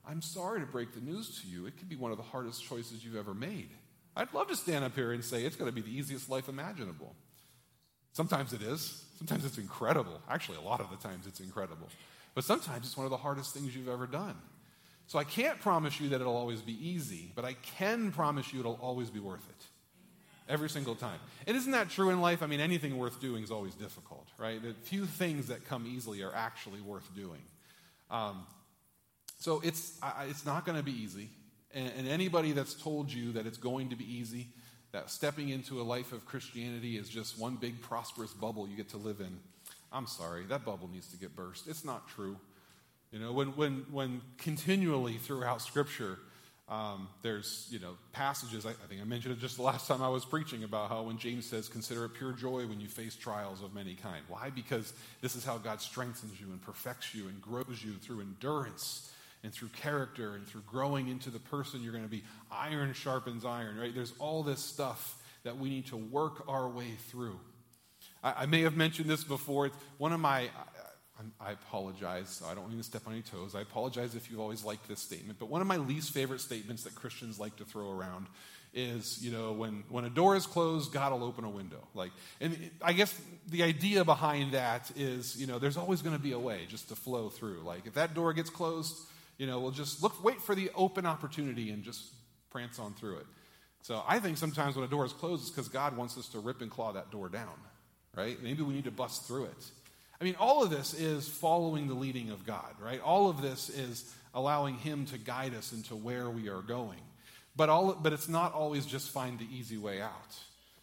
[0.06, 1.66] I'm sorry to break the news to you.
[1.66, 3.70] It could be one of the hardest choices you've ever made.
[4.16, 6.48] I'd love to stand up here and say it's going to be the easiest life
[6.48, 7.14] imaginable.
[8.12, 9.04] Sometimes it is.
[9.18, 10.20] Sometimes it's incredible.
[10.28, 11.88] Actually, a lot of the times it's incredible.
[12.34, 14.36] But sometimes it's one of the hardest things you've ever done.
[15.06, 18.60] So I can't promise you that it'll always be easy, but I can promise you
[18.60, 19.64] it'll always be worth it.
[20.48, 21.18] Every single time.
[21.46, 22.42] And isn't that true in life?
[22.42, 24.62] I mean, anything worth doing is always difficult, right?
[24.62, 27.40] The few things that come easily are actually worth doing.
[28.10, 28.46] Um,
[29.38, 31.30] so it's, I, it's not going to be easy.
[31.74, 34.48] And, and anybody that's told you that it's going to be easy,
[34.92, 38.90] that stepping into a life of Christianity is just one big prosperous bubble you get
[38.90, 39.38] to live in,
[39.92, 41.66] I'm sorry, that bubble needs to get burst.
[41.68, 42.36] It's not true.
[43.10, 46.18] You know, when, when, when continually throughout Scripture,
[46.68, 50.02] um, there's, you know, passages, I, I, think I mentioned it just the last time
[50.02, 53.14] I was preaching about how when James says, consider it pure joy when you face
[53.14, 54.24] trials of many kind.
[54.28, 54.50] Why?
[54.50, 59.10] Because this is how God strengthens you and perfects you and grows you through endurance
[59.44, 62.24] and through character and through growing into the person you're going to be.
[62.50, 63.94] Iron sharpens iron, right?
[63.94, 67.38] There's all this stuff that we need to work our way through.
[68.22, 69.66] I, I may have mentioned this before.
[69.66, 70.48] It's one of my,
[71.40, 73.54] I, I apologize, I don't mean to step on any toes.
[73.54, 76.82] I apologize if you've always liked this statement, but one of my least favorite statements
[76.84, 78.26] that Christians like to throw around
[78.76, 82.10] is you know when when a door is closed god will open a window like
[82.40, 86.32] and i guess the idea behind that is you know there's always going to be
[86.32, 88.96] a way just to flow through like if that door gets closed
[89.38, 92.12] you know, we'll just look, wait for the open opportunity and just
[92.50, 93.26] prance on through it.
[93.82, 96.38] So I think sometimes when a door is closed, it's because God wants us to
[96.38, 97.54] rip and claw that door down,
[98.16, 98.42] right?
[98.42, 99.70] Maybe we need to bust through it.
[100.20, 103.00] I mean, all of this is following the leading of God, right?
[103.02, 107.00] All of this is allowing Him to guide us into where we are going.
[107.56, 110.38] But, all, but it's not always just find the easy way out.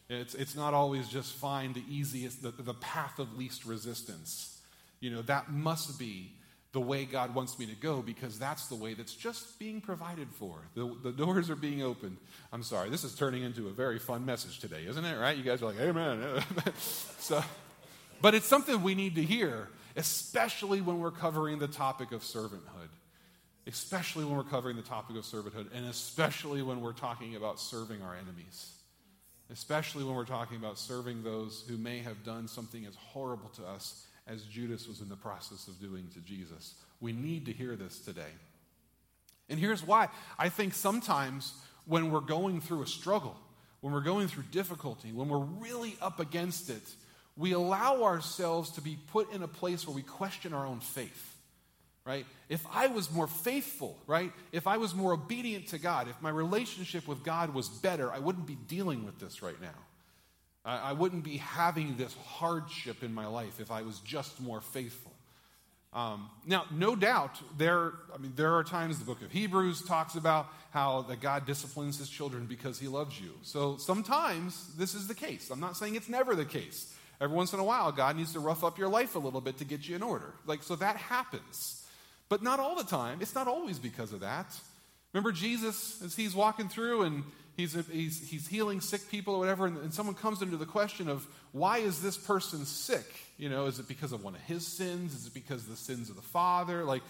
[0.10, 4.60] It's, it's not always just find the easiest, the, the path of least resistance.
[5.00, 6.34] You know, that must be
[6.74, 10.30] the way God wants me to go because that's the way that's just being provided
[10.32, 10.56] for.
[10.74, 12.18] The, the doors are being opened.
[12.54, 15.20] I'm sorry, this is turning into a very fun message today, isn't it?
[15.20, 15.36] Right?
[15.36, 16.44] You guys are like, amen.
[16.78, 17.44] so,
[18.22, 22.90] but it's something we need to hear, especially when we're covering the topic of servanthood.
[23.68, 28.02] Especially when we're covering the topic of servanthood, and especially when we're talking about serving
[28.02, 28.72] our enemies.
[29.52, 33.64] Especially when we're talking about serving those who may have done something as horrible to
[33.64, 36.76] us as Judas was in the process of doing to Jesus.
[37.00, 38.32] We need to hear this today.
[39.50, 40.08] And here's why
[40.40, 41.54] I think sometimes
[41.86, 43.36] when we're going through a struggle,
[43.82, 46.84] when we're going through difficulty, when we're really up against it,
[47.36, 51.28] we allow ourselves to be put in a place where we question our own faith.
[52.04, 52.26] Right?
[52.50, 54.32] If I was more faithful, right?
[54.52, 58.18] If I was more obedient to God, if my relationship with God was better, I
[58.18, 59.68] wouldn't be dealing with this right now.
[60.64, 64.62] I, I wouldn't be having this hardship in my life if I was just more
[64.62, 65.12] faithful.
[65.94, 70.16] Um, now, no doubt, there, I mean, there are times the book of Hebrews talks
[70.16, 73.32] about how that God disciplines his children because he loves you.
[73.44, 75.50] So sometimes this is the case.
[75.50, 76.96] I'm not saying it's never the case.
[77.20, 79.58] Every once in a while, God needs to rough up your life a little bit
[79.58, 80.34] to get you in order.
[80.46, 81.86] Like, so that happens.
[82.30, 83.20] But not all the time.
[83.22, 84.58] It's not always because of that.
[85.14, 87.24] Remember Jesus, as he's walking through and
[87.62, 91.08] he's, he's, he's healing sick people or whatever, and, and someone comes into the question
[91.08, 93.06] of why is this person sick?
[93.38, 95.16] You know, is it because of one of his sins?
[95.16, 96.84] Is it because of the sins of the father?
[96.84, 97.02] Like,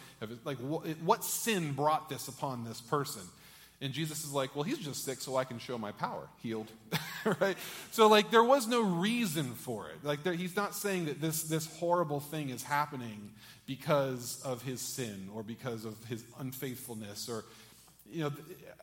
[0.46, 3.24] like what, what sin brought this upon this person?
[3.84, 6.28] And Jesus is like, well, he's just sick so I can show my power.
[6.44, 6.68] Healed.
[7.40, 7.58] right?
[7.90, 10.06] So, like, there was no reason for it.
[10.06, 13.32] Like, there, he's not saying that this, this horrible thing is happening
[13.66, 17.44] because of his sin or because of his unfaithfulness or,
[18.12, 18.32] you know,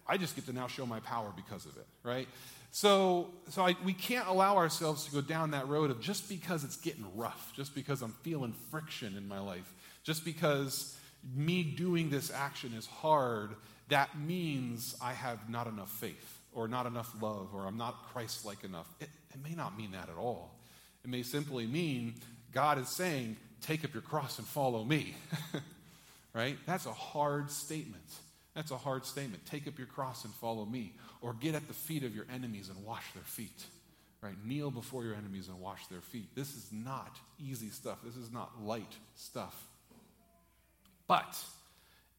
[0.07, 2.29] I just get to now show my power because of it, right?
[2.71, 6.65] So, so I, we can't allow ourselves to go down that road of just because
[6.65, 10.97] it's getting rough, just because I'm feeling friction in my life, just because
[11.35, 13.51] me doing this action is hard,
[13.89, 18.45] that means I have not enough faith or not enough love or I'm not Christ
[18.45, 18.89] like enough.
[19.01, 20.55] It, it may not mean that at all.
[21.05, 22.15] It may simply mean
[22.53, 25.15] God is saying, take up your cross and follow me.
[26.35, 26.57] right?
[26.67, 28.05] That's a hard statement.
[28.59, 29.47] That's a hard statement.
[29.47, 30.93] Take up your cross and follow me.
[31.21, 33.65] Or get at the feet of your enemies and wash their feet.
[34.21, 34.35] Right?
[34.45, 36.35] Kneel before your enemies and wash their feet.
[36.35, 37.99] This is not easy stuff.
[38.03, 39.55] This is not light stuff.
[41.07, 41.39] But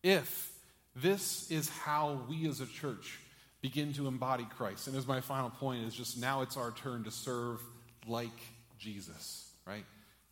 [0.02, 0.54] if
[0.96, 3.20] this is how we as a church
[3.60, 7.04] begin to embody Christ, and as my final point is just now it's our turn
[7.04, 7.60] to serve
[8.08, 8.30] like
[8.78, 9.84] Jesus, right?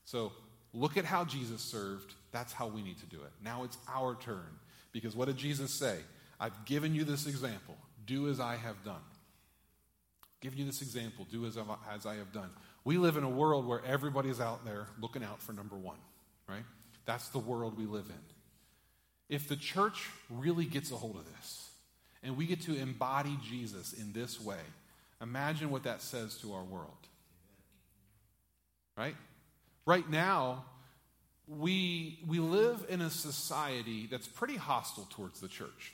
[0.06, 0.32] So
[0.74, 2.14] look at how Jesus served.
[2.32, 3.32] That's how we need to do it.
[3.44, 4.58] Now it's our turn
[4.92, 5.98] because what did Jesus say?
[6.40, 7.76] I've given you this example.
[8.06, 9.02] Do as I have done.
[10.42, 11.28] Give you this example.
[11.32, 11.58] Do as,
[11.94, 12.50] as I have done.
[12.84, 15.98] We live in a world where everybody's out there looking out for number one,
[16.48, 16.64] right?
[17.06, 19.36] That's the world we live in.
[19.36, 21.70] If the church really gets a hold of this
[22.24, 24.62] and we get to embody Jesus in this way,
[25.22, 26.92] imagine what that says to our world.
[28.96, 29.16] Right?
[29.86, 30.66] Right now,
[31.48, 35.94] we, we live in a society that's pretty hostile towards the church.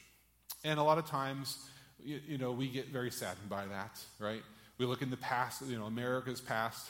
[0.64, 1.58] And a lot of times,
[2.04, 4.42] you, you, know, we get very saddened by that, right?
[4.78, 6.90] We look in the past, you know, America's past.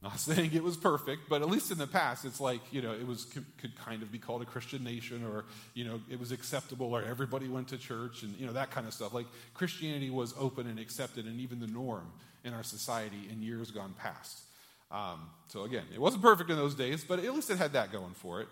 [0.00, 2.92] Not saying it was perfect, but at least in the past, it's like, you know,
[2.92, 6.20] it was could, could kind of be called a Christian nation or, you know, it
[6.20, 9.12] was acceptable or everybody went to church and, you know, that kind of stuff.
[9.12, 12.06] Like Christianity was open and accepted and even the norm
[12.44, 14.42] in our society in years gone past.
[14.90, 17.92] Um, so again, it wasn't perfect in those days, but at least it had that
[17.92, 18.48] going for it.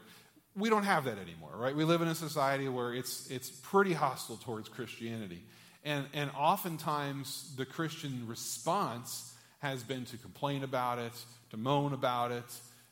[0.55, 1.75] We don't have that anymore, right?
[1.75, 5.43] We live in a society where it's, it's pretty hostile towards Christianity.
[5.85, 11.13] And, and oftentimes the Christian response has been to complain about it,
[11.51, 12.45] to moan about it,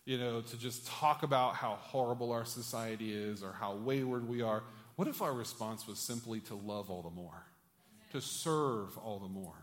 [0.04, 4.42] you know, to just talk about how horrible our society is or how wayward we
[4.42, 4.62] are.
[4.96, 7.46] What if our response was simply to love all the more,
[8.12, 9.54] to serve all the more?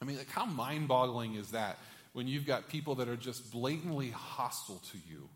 [0.00, 1.78] I mean, like, how mind boggling is that?
[2.18, 5.28] When you've got people that are just blatantly hostile to you,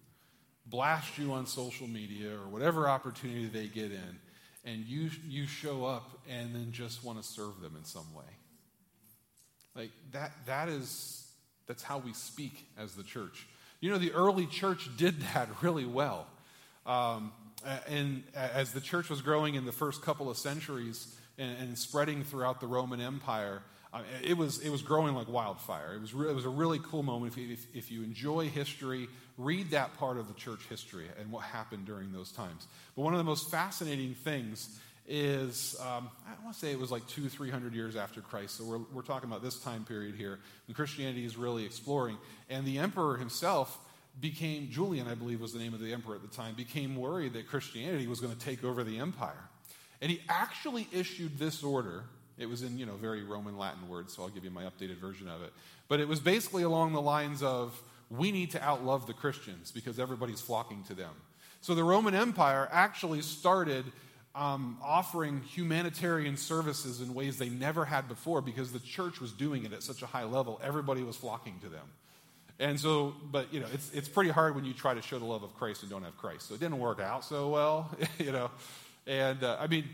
[0.67, 4.19] blast you on social media or whatever opportunity they get in,
[4.65, 8.25] and you, you show up and then just want to serve them in some way.
[9.77, 11.31] Like that, that is,
[11.69, 13.47] that's how we speak as the church.
[13.79, 16.27] You know, the early church did that really well.
[16.85, 17.31] Um,
[17.87, 22.25] and as the church was growing in the first couple of centuries and, and spreading
[22.25, 25.95] throughout the Roman Empire, uh, it, was, it was growing like wildfire.
[25.95, 27.33] It was, re- it was a really cool moment.
[27.33, 31.31] If you, if, if you enjoy history, read that part of the church history and
[31.31, 32.67] what happened during those times.
[32.97, 34.79] But one of the most fascinating things
[35.09, 38.57] is um, I want to say it was like two, three hundred years after Christ.
[38.57, 42.17] So we're, we're talking about this time period here when Christianity is really exploring.
[42.49, 43.79] And the emperor himself
[44.21, 47.33] became, Julian, I believe was the name of the emperor at the time, became worried
[47.33, 49.43] that Christianity was going to take over the empire.
[50.01, 52.05] And he actually issued this order
[52.39, 54.99] it was in, you know, very Roman Latin words, so I'll give you my updated
[54.99, 55.53] version of it.
[55.89, 57.81] But it was basically along the lines of
[58.11, 61.13] we need to outlove the Christians because everybody's flocking to them.
[61.61, 63.85] So the Roman Empire actually started
[64.35, 69.65] um, offering humanitarian services in ways they never had before because the church was doing
[69.65, 70.61] it at such a high level.
[70.63, 71.87] Everybody was flocking to them.
[72.59, 75.25] And so, but you know, it's, it's pretty hard when you try to show the
[75.25, 76.49] love of Christ and don't have Christ.
[76.49, 78.51] So it didn't work out so well, you know.
[79.07, 79.85] And uh, I mean,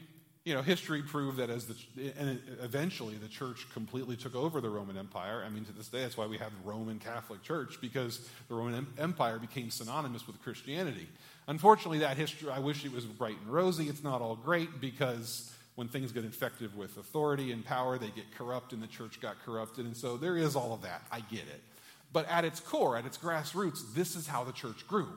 [0.49, 1.74] you know, history proved that as the,
[2.18, 5.44] and eventually the church completely took over the Roman Empire.
[5.44, 8.55] I mean, to this day, that's why we have the Roman Catholic Church, because the
[8.55, 11.07] Roman Empire became synonymous with Christianity.
[11.49, 13.90] Unfortunately, that history, I wish it was bright and rosy.
[13.90, 18.34] It's not all great because when things get infected with authority and power, they get
[18.34, 19.84] corrupt, and the church got corrupted.
[19.84, 21.03] And so there is all of that.
[21.12, 21.62] I get it.
[22.11, 25.09] But at its core, at its grassroots, this is how the church grew.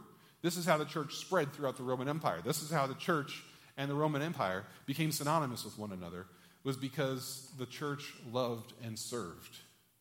[0.41, 2.41] This is how the church spread throughout the Roman Empire.
[2.43, 3.45] This is how the church
[3.81, 6.27] and the Roman Empire became synonymous with one another
[6.63, 9.57] was because the church loved and served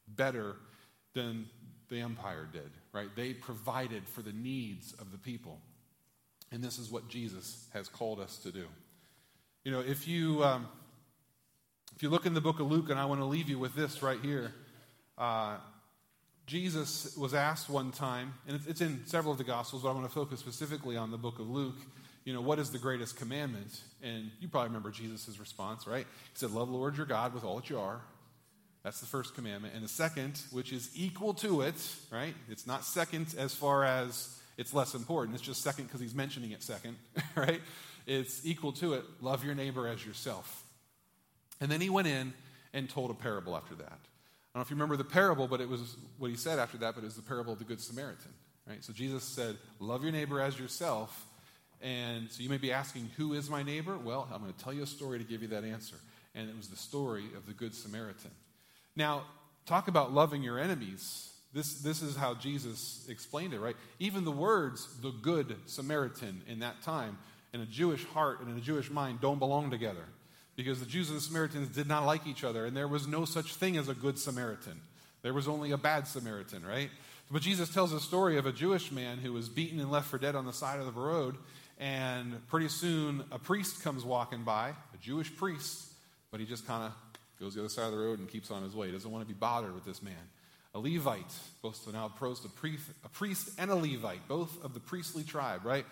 [0.06, 0.56] better
[1.14, 1.46] than
[1.88, 3.08] the empire did, right?
[3.16, 5.58] They provided for the needs of the people.
[6.52, 8.66] And this is what Jesus has called us to do.
[9.64, 10.68] You know, if you, um,
[11.96, 13.74] if you look in the book of Luke, and I want to leave you with
[13.74, 14.52] this right here,
[15.16, 15.56] uh,
[16.46, 20.06] Jesus was asked one time, and it's in several of the Gospels, but I want
[20.06, 21.78] to focus specifically on the book of Luke
[22.24, 23.80] you know, what is the greatest commandment?
[24.02, 26.06] And you probably remember Jesus' response, right?
[26.32, 28.00] He said, Love the Lord your God with all that you are.
[28.82, 29.74] That's the first commandment.
[29.74, 31.74] And the second, which is equal to it,
[32.10, 32.34] right?
[32.48, 35.34] It's not second as far as it's less important.
[35.34, 36.96] It's just second because he's mentioning it second,
[37.34, 37.60] right?
[38.06, 39.04] It's equal to it.
[39.20, 40.64] Love your neighbor as yourself.
[41.60, 42.32] And then he went in
[42.72, 43.84] and told a parable after that.
[44.52, 46.78] I don't know if you remember the parable, but it was what he said after
[46.78, 48.32] that, but it was the parable of the Good Samaritan,
[48.66, 48.82] right?
[48.82, 51.26] So Jesus said, Love your neighbor as yourself.
[51.82, 53.96] And so you may be asking, who is my neighbor?
[53.96, 55.96] Well, I'm going to tell you a story to give you that answer.
[56.34, 58.30] And it was the story of the Good Samaritan.
[58.96, 59.22] Now,
[59.66, 61.32] talk about loving your enemies.
[61.52, 63.76] This, this is how Jesus explained it, right?
[63.98, 67.18] Even the words, the Good Samaritan, in that time,
[67.52, 70.04] in a Jewish heart and in a Jewish mind, don't belong together.
[70.56, 73.24] Because the Jews and the Samaritans did not like each other, and there was no
[73.24, 74.80] such thing as a good Samaritan.
[75.22, 76.90] There was only a bad Samaritan, right?
[77.30, 80.18] But Jesus tells a story of a Jewish man who was beaten and left for
[80.18, 81.36] dead on the side of the road,
[81.80, 85.86] and pretty soon, a priest comes walking by, a Jewish priest,
[86.30, 86.92] but he just kind of
[87.40, 88.88] goes the other side of the road and keeps on his way.
[88.88, 90.12] He doesn't want to be bothered with this man.
[90.74, 94.80] A Levite, both now opposed a priest, a priest and a Levite, both of the
[94.80, 95.86] priestly tribe, right?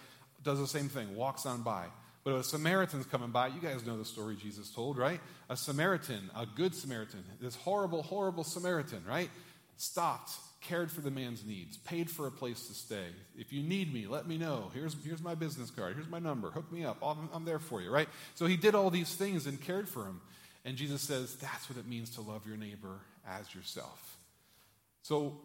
[0.44, 1.86] Does the same thing, walks on by.
[2.22, 3.46] But a Samaritan's coming by.
[3.48, 5.20] You guys know the story Jesus told, right?
[5.48, 9.30] A Samaritan, a good Samaritan, this horrible, horrible Samaritan, right?
[9.78, 13.06] Stopped cared for the man's needs, paid for a place to stay.
[13.36, 14.70] If you need me, let me know.
[14.74, 15.94] Here's, here's my business card.
[15.94, 16.50] Here's my number.
[16.50, 16.98] Hook me up.
[17.02, 18.08] I'm, I'm there for you, right?
[18.34, 20.20] So he did all these things and cared for him.
[20.64, 24.16] And Jesus says that's what it means to love your neighbor as yourself.
[25.02, 25.38] So,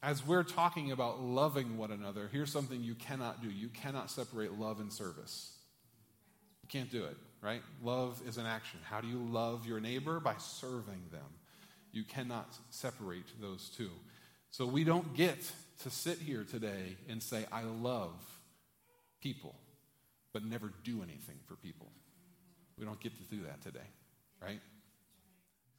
[0.00, 4.58] as we're talking about loving one another, here's something you cannot do you cannot separate
[4.58, 5.52] love and service.
[6.62, 7.62] You can't do it, right?
[7.82, 8.78] Love is an action.
[8.84, 10.20] How do you love your neighbor?
[10.20, 11.24] By serving them.
[11.92, 13.90] You cannot separate those two.
[14.50, 15.38] So we don't get
[15.82, 18.12] to sit here today and say, I love
[19.22, 19.54] people,
[20.32, 21.88] but never do anything for people.
[22.78, 23.86] We don't get to do that today,
[24.42, 24.60] right?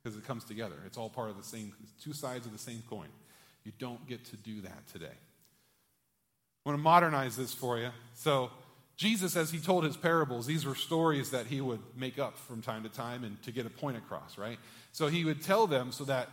[0.01, 0.75] Because it comes together.
[0.85, 3.07] It's all part of the same, two sides of the same coin.
[3.63, 5.05] You don't get to do that today.
[5.05, 7.89] I want to modernize this for you.
[8.13, 8.51] So,
[8.99, 12.61] Jesus, as he told his parables, these were stories that he would make up from
[12.61, 14.59] time to time and to get a point across, right?
[14.91, 16.27] So he would tell them so that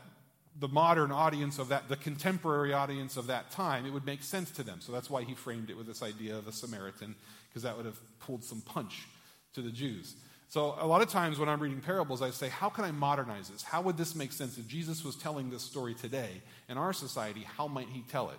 [0.59, 4.51] the modern audience of that, the contemporary audience of that time, it would make sense
[4.53, 4.81] to them.
[4.81, 7.15] So that's why he framed it with this idea of a Samaritan,
[7.49, 9.07] because that would have pulled some punch
[9.55, 10.15] to the Jews.
[10.49, 13.49] So a lot of times when I'm reading parables, I say, how can I modernize
[13.49, 13.63] this?
[13.63, 14.57] How would this make sense?
[14.59, 18.39] If Jesus was telling this story today in our society, how might he tell it?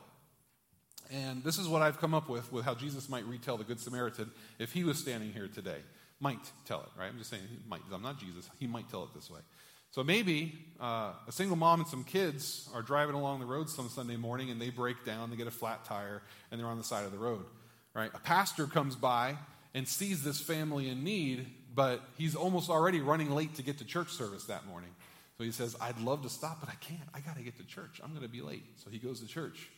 [1.12, 3.80] And this is what I've come up with, with how Jesus might retell the Good
[3.80, 5.80] Samaritan if he was standing here today.
[6.20, 7.08] Might tell it, right?
[7.08, 7.82] I'm just saying, might.
[7.94, 8.50] I'm not Jesus.
[8.58, 9.40] He might tell it this way.
[9.92, 13.90] So maybe uh, a single mom and some kids are driving along the road some
[13.90, 16.22] Sunday morning and they break down, they get a flat tire,
[16.52, 17.46] and they're on the side of the road.
[17.94, 18.12] Right?
[18.14, 19.38] A pastor comes by
[19.74, 23.86] and sees this family in need, but he's almost already running late to get to
[23.86, 24.90] church service that morning.
[25.38, 27.08] So he says, I'd love to stop, but I can't.
[27.14, 28.02] I got to get to church.
[28.04, 28.66] I'm going to be late.
[28.84, 29.70] So he goes to church.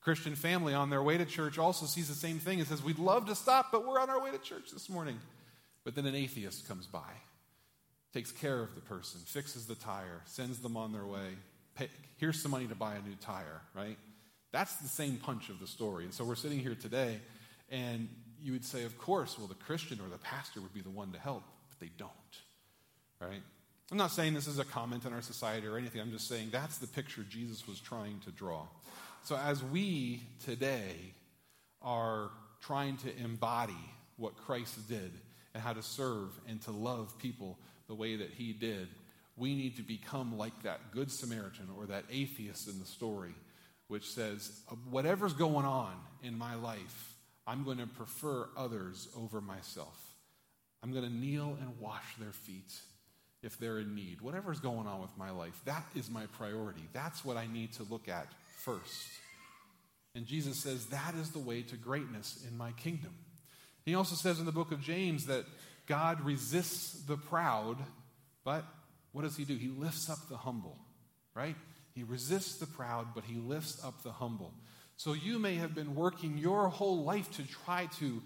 [0.00, 2.98] Christian family on their way to church also sees the same thing and says, We'd
[2.98, 5.18] love to stop, but we're on our way to church this morning.
[5.84, 7.10] But then an atheist comes by
[8.12, 11.88] takes care of the person, fixes the tire, sends them on their way.
[12.18, 13.96] Here's some money to buy a new tire, right?
[14.52, 16.04] That's the same punch of the story.
[16.04, 17.18] And so we're sitting here today,
[17.70, 18.08] and
[18.42, 21.12] you would say, of course, well, the Christian or the pastor would be the one
[21.12, 22.10] to help, but they don't,
[23.20, 23.42] right?
[23.90, 26.00] I'm not saying this is a comment on our society or anything.
[26.00, 28.66] I'm just saying that's the picture Jesus was trying to draw.
[29.24, 30.94] So as we today
[31.80, 33.76] are trying to embody
[34.16, 35.12] what Christ did
[35.54, 37.58] and how to serve and to love people
[37.92, 38.88] the way that he did,
[39.36, 43.34] we need to become like that Good Samaritan or that atheist in the story,
[43.88, 47.16] which says, uh, whatever's going on in my life,
[47.46, 49.94] I'm going to prefer others over myself.
[50.82, 52.72] I'm going to kneel and wash their feet
[53.42, 54.22] if they're in need.
[54.22, 56.88] Whatever's going on with my life, that is my priority.
[56.94, 58.26] That's what I need to look at
[58.64, 59.06] first.
[60.14, 63.12] And Jesus says that is the way to greatness in my kingdom.
[63.84, 65.44] He also says in the book of James that
[65.92, 67.76] God resists the proud,
[68.44, 68.64] but
[69.12, 69.56] what does he do?
[69.56, 70.78] He lifts up the humble,
[71.34, 71.54] right?
[71.94, 74.54] He resists the proud, but he lifts up the humble.
[74.96, 78.22] So you may have been working your whole life to try to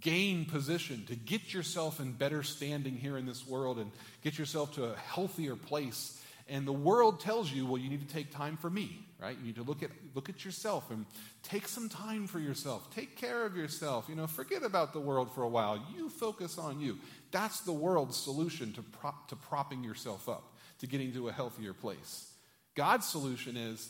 [0.00, 3.90] gain position, to get yourself in better standing here in this world and
[4.22, 6.18] get yourself to a healthier place.
[6.48, 9.36] And the world tells you, well, you need to take time for me, right?
[9.38, 11.06] You need to look at, look at yourself and
[11.42, 12.94] take some time for yourself.
[12.94, 14.04] Take care of yourself.
[14.06, 15.82] You know, forget about the world for a while.
[15.96, 16.98] You focus on you.
[17.30, 21.72] That's the world's solution to, prop, to propping yourself up, to getting to a healthier
[21.72, 22.30] place.
[22.74, 23.88] God's solution is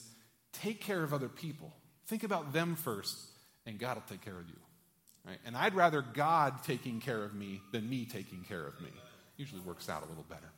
[0.52, 1.74] take care of other people.
[2.06, 3.18] Think about them first,
[3.66, 4.56] and God will take care of you.
[5.26, 5.38] Right?
[5.46, 8.90] And I'd rather God taking care of me than me taking care of me.
[9.36, 10.52] Usually works out a little better.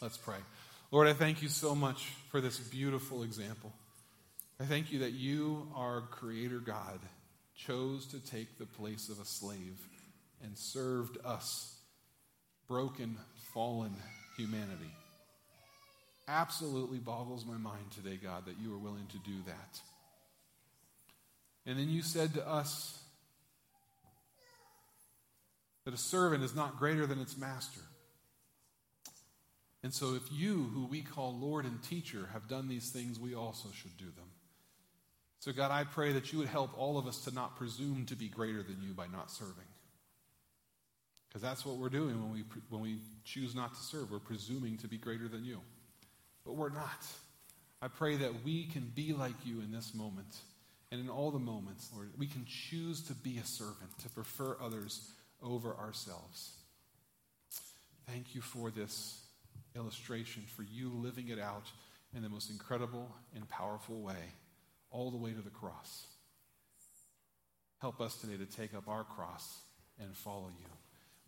[0.00, 0.36] Let's pray.
[0.90, 3.72] Lord, I thank you so much for this beautiful example.
[4.60, 7.00] I thank you that you, our Creator God,
[7.56, 9.78] chose to take the place of a slave
[10.42, 11.76] and served us,
[12.68, 13.16] broken,
[13.52, 13.94] fallen
[14.36, 14.92] humanity.
[16.28, 19.80] Absolutely boggles my mind today, God, that you are willing to do that.
[21.66, 23.00] And then you said to us,
[25.86, 27.80] that a servant is not greater than its master.
[29.86, 33.36] And so, if you, who we call Lord and teacher, have done these things, we
[33.36, 34.28] also should do them.
[35.38, 38.16] So, God, I pray that you would help all of us to not presume to
[38.16, 39.54] be greater than you by not serving.
[41.28, 44.10] Because that's what we're doing when we, when we choose not to serve.
[44.10, 45.60] We're presuming to be greater than you.
[46.44, 47.06] But we're not.
[47.80, 50.34] I pray that we can be like you in this moment
[50.90, 52.10] and in all the moments, Lord.
[52.18, 56.54] We can choose to be a servant, to prefer others over ourselves.
[58.08, 59.20] Thank you for this
[59.76, 61.70] illustration, for you living it out
[62.14, 64.32] in the most incredible and powerful way,
[64.90, 66.06] all the way to the cross.
[67.80, 69.60] Help us today to take up our cross
[70.00, 70.66] and follow you.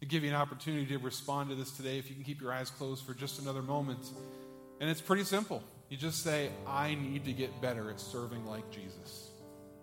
[0.01, 1.99] We give you an opportunity to respond to this today.
[1.99, 4.01] If you can keep your eyes closed for just another moment.
[4.80, 5.62] And it's pretty simple.
[5.88, 9.30] You just say, I need to get better at serving like Jesus.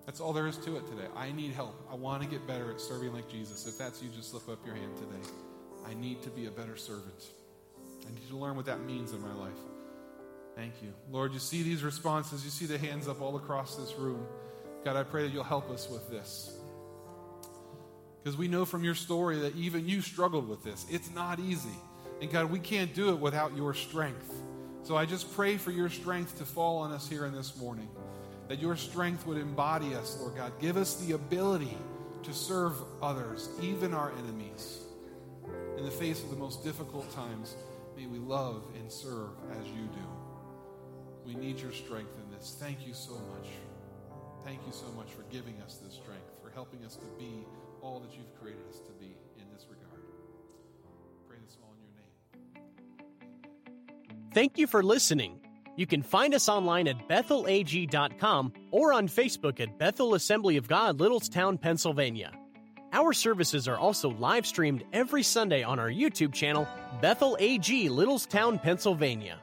[0.06, 1.08] That's all there is to it today.
[1.16, 1.76] I need help.
[1.92, 3.66] I want to get better at serving like Jesus.
[3.68, 5.30] If that's you, just slip up your hand today.
[5.86, 7.26] I need to be a better servant.
[8.08, 9.58] I need to learn what that means in my life.
[10.56, 10.94] Thank you.
[11.12, 12.46] Lord, you see these responses.
[12.46, 14.26] You see the hands up all across this room.
[14.86, 16.58] God, I pray that you'll help us with this.
[18.24, 20.86] Because we know from your story that even you struggled with this.
[20.90, 21.78] It's not easy.
[22.22, 24.34] And God, we can't do it without your strength.
[24.84, 27.90] So I just pray for your strength to fall on us here in this morning
[28.48, 30.52] that your strength would embody us, Lord God.
[30.60, 31.78] Give us the ability
[32.24, 34.80] to serve others, even our enemies.
[35.78, 37.56] In the face of the most difficult times,
[37.96, 40.08] may we love and serve as you do.
[41.26, 42.58] We need your strength in this.
[42.60, 43.50] Thank you so much.
[44.44, 47.46] Thank you so much for giving us this strength, for helping us to be
[47.82, 50.02] all that you've created us to be in this regard.
[51.28, 51.94] Pray this all in your
[52.54, 52.70] name.
[54.34, 55.40] Thank you for listening.
[55.76, 61.00] You can find us online at bethelag.com or on Facebook at Bethel Assembly of God,
[61.00, 62.32] Littlestown, Pennsylvania.
[62.96, 66.66] Our services are also live streamed every Sunday on our YouTube channel,
[67.02, 69.38] Bethel AG, Littlestown, Pennsylvania.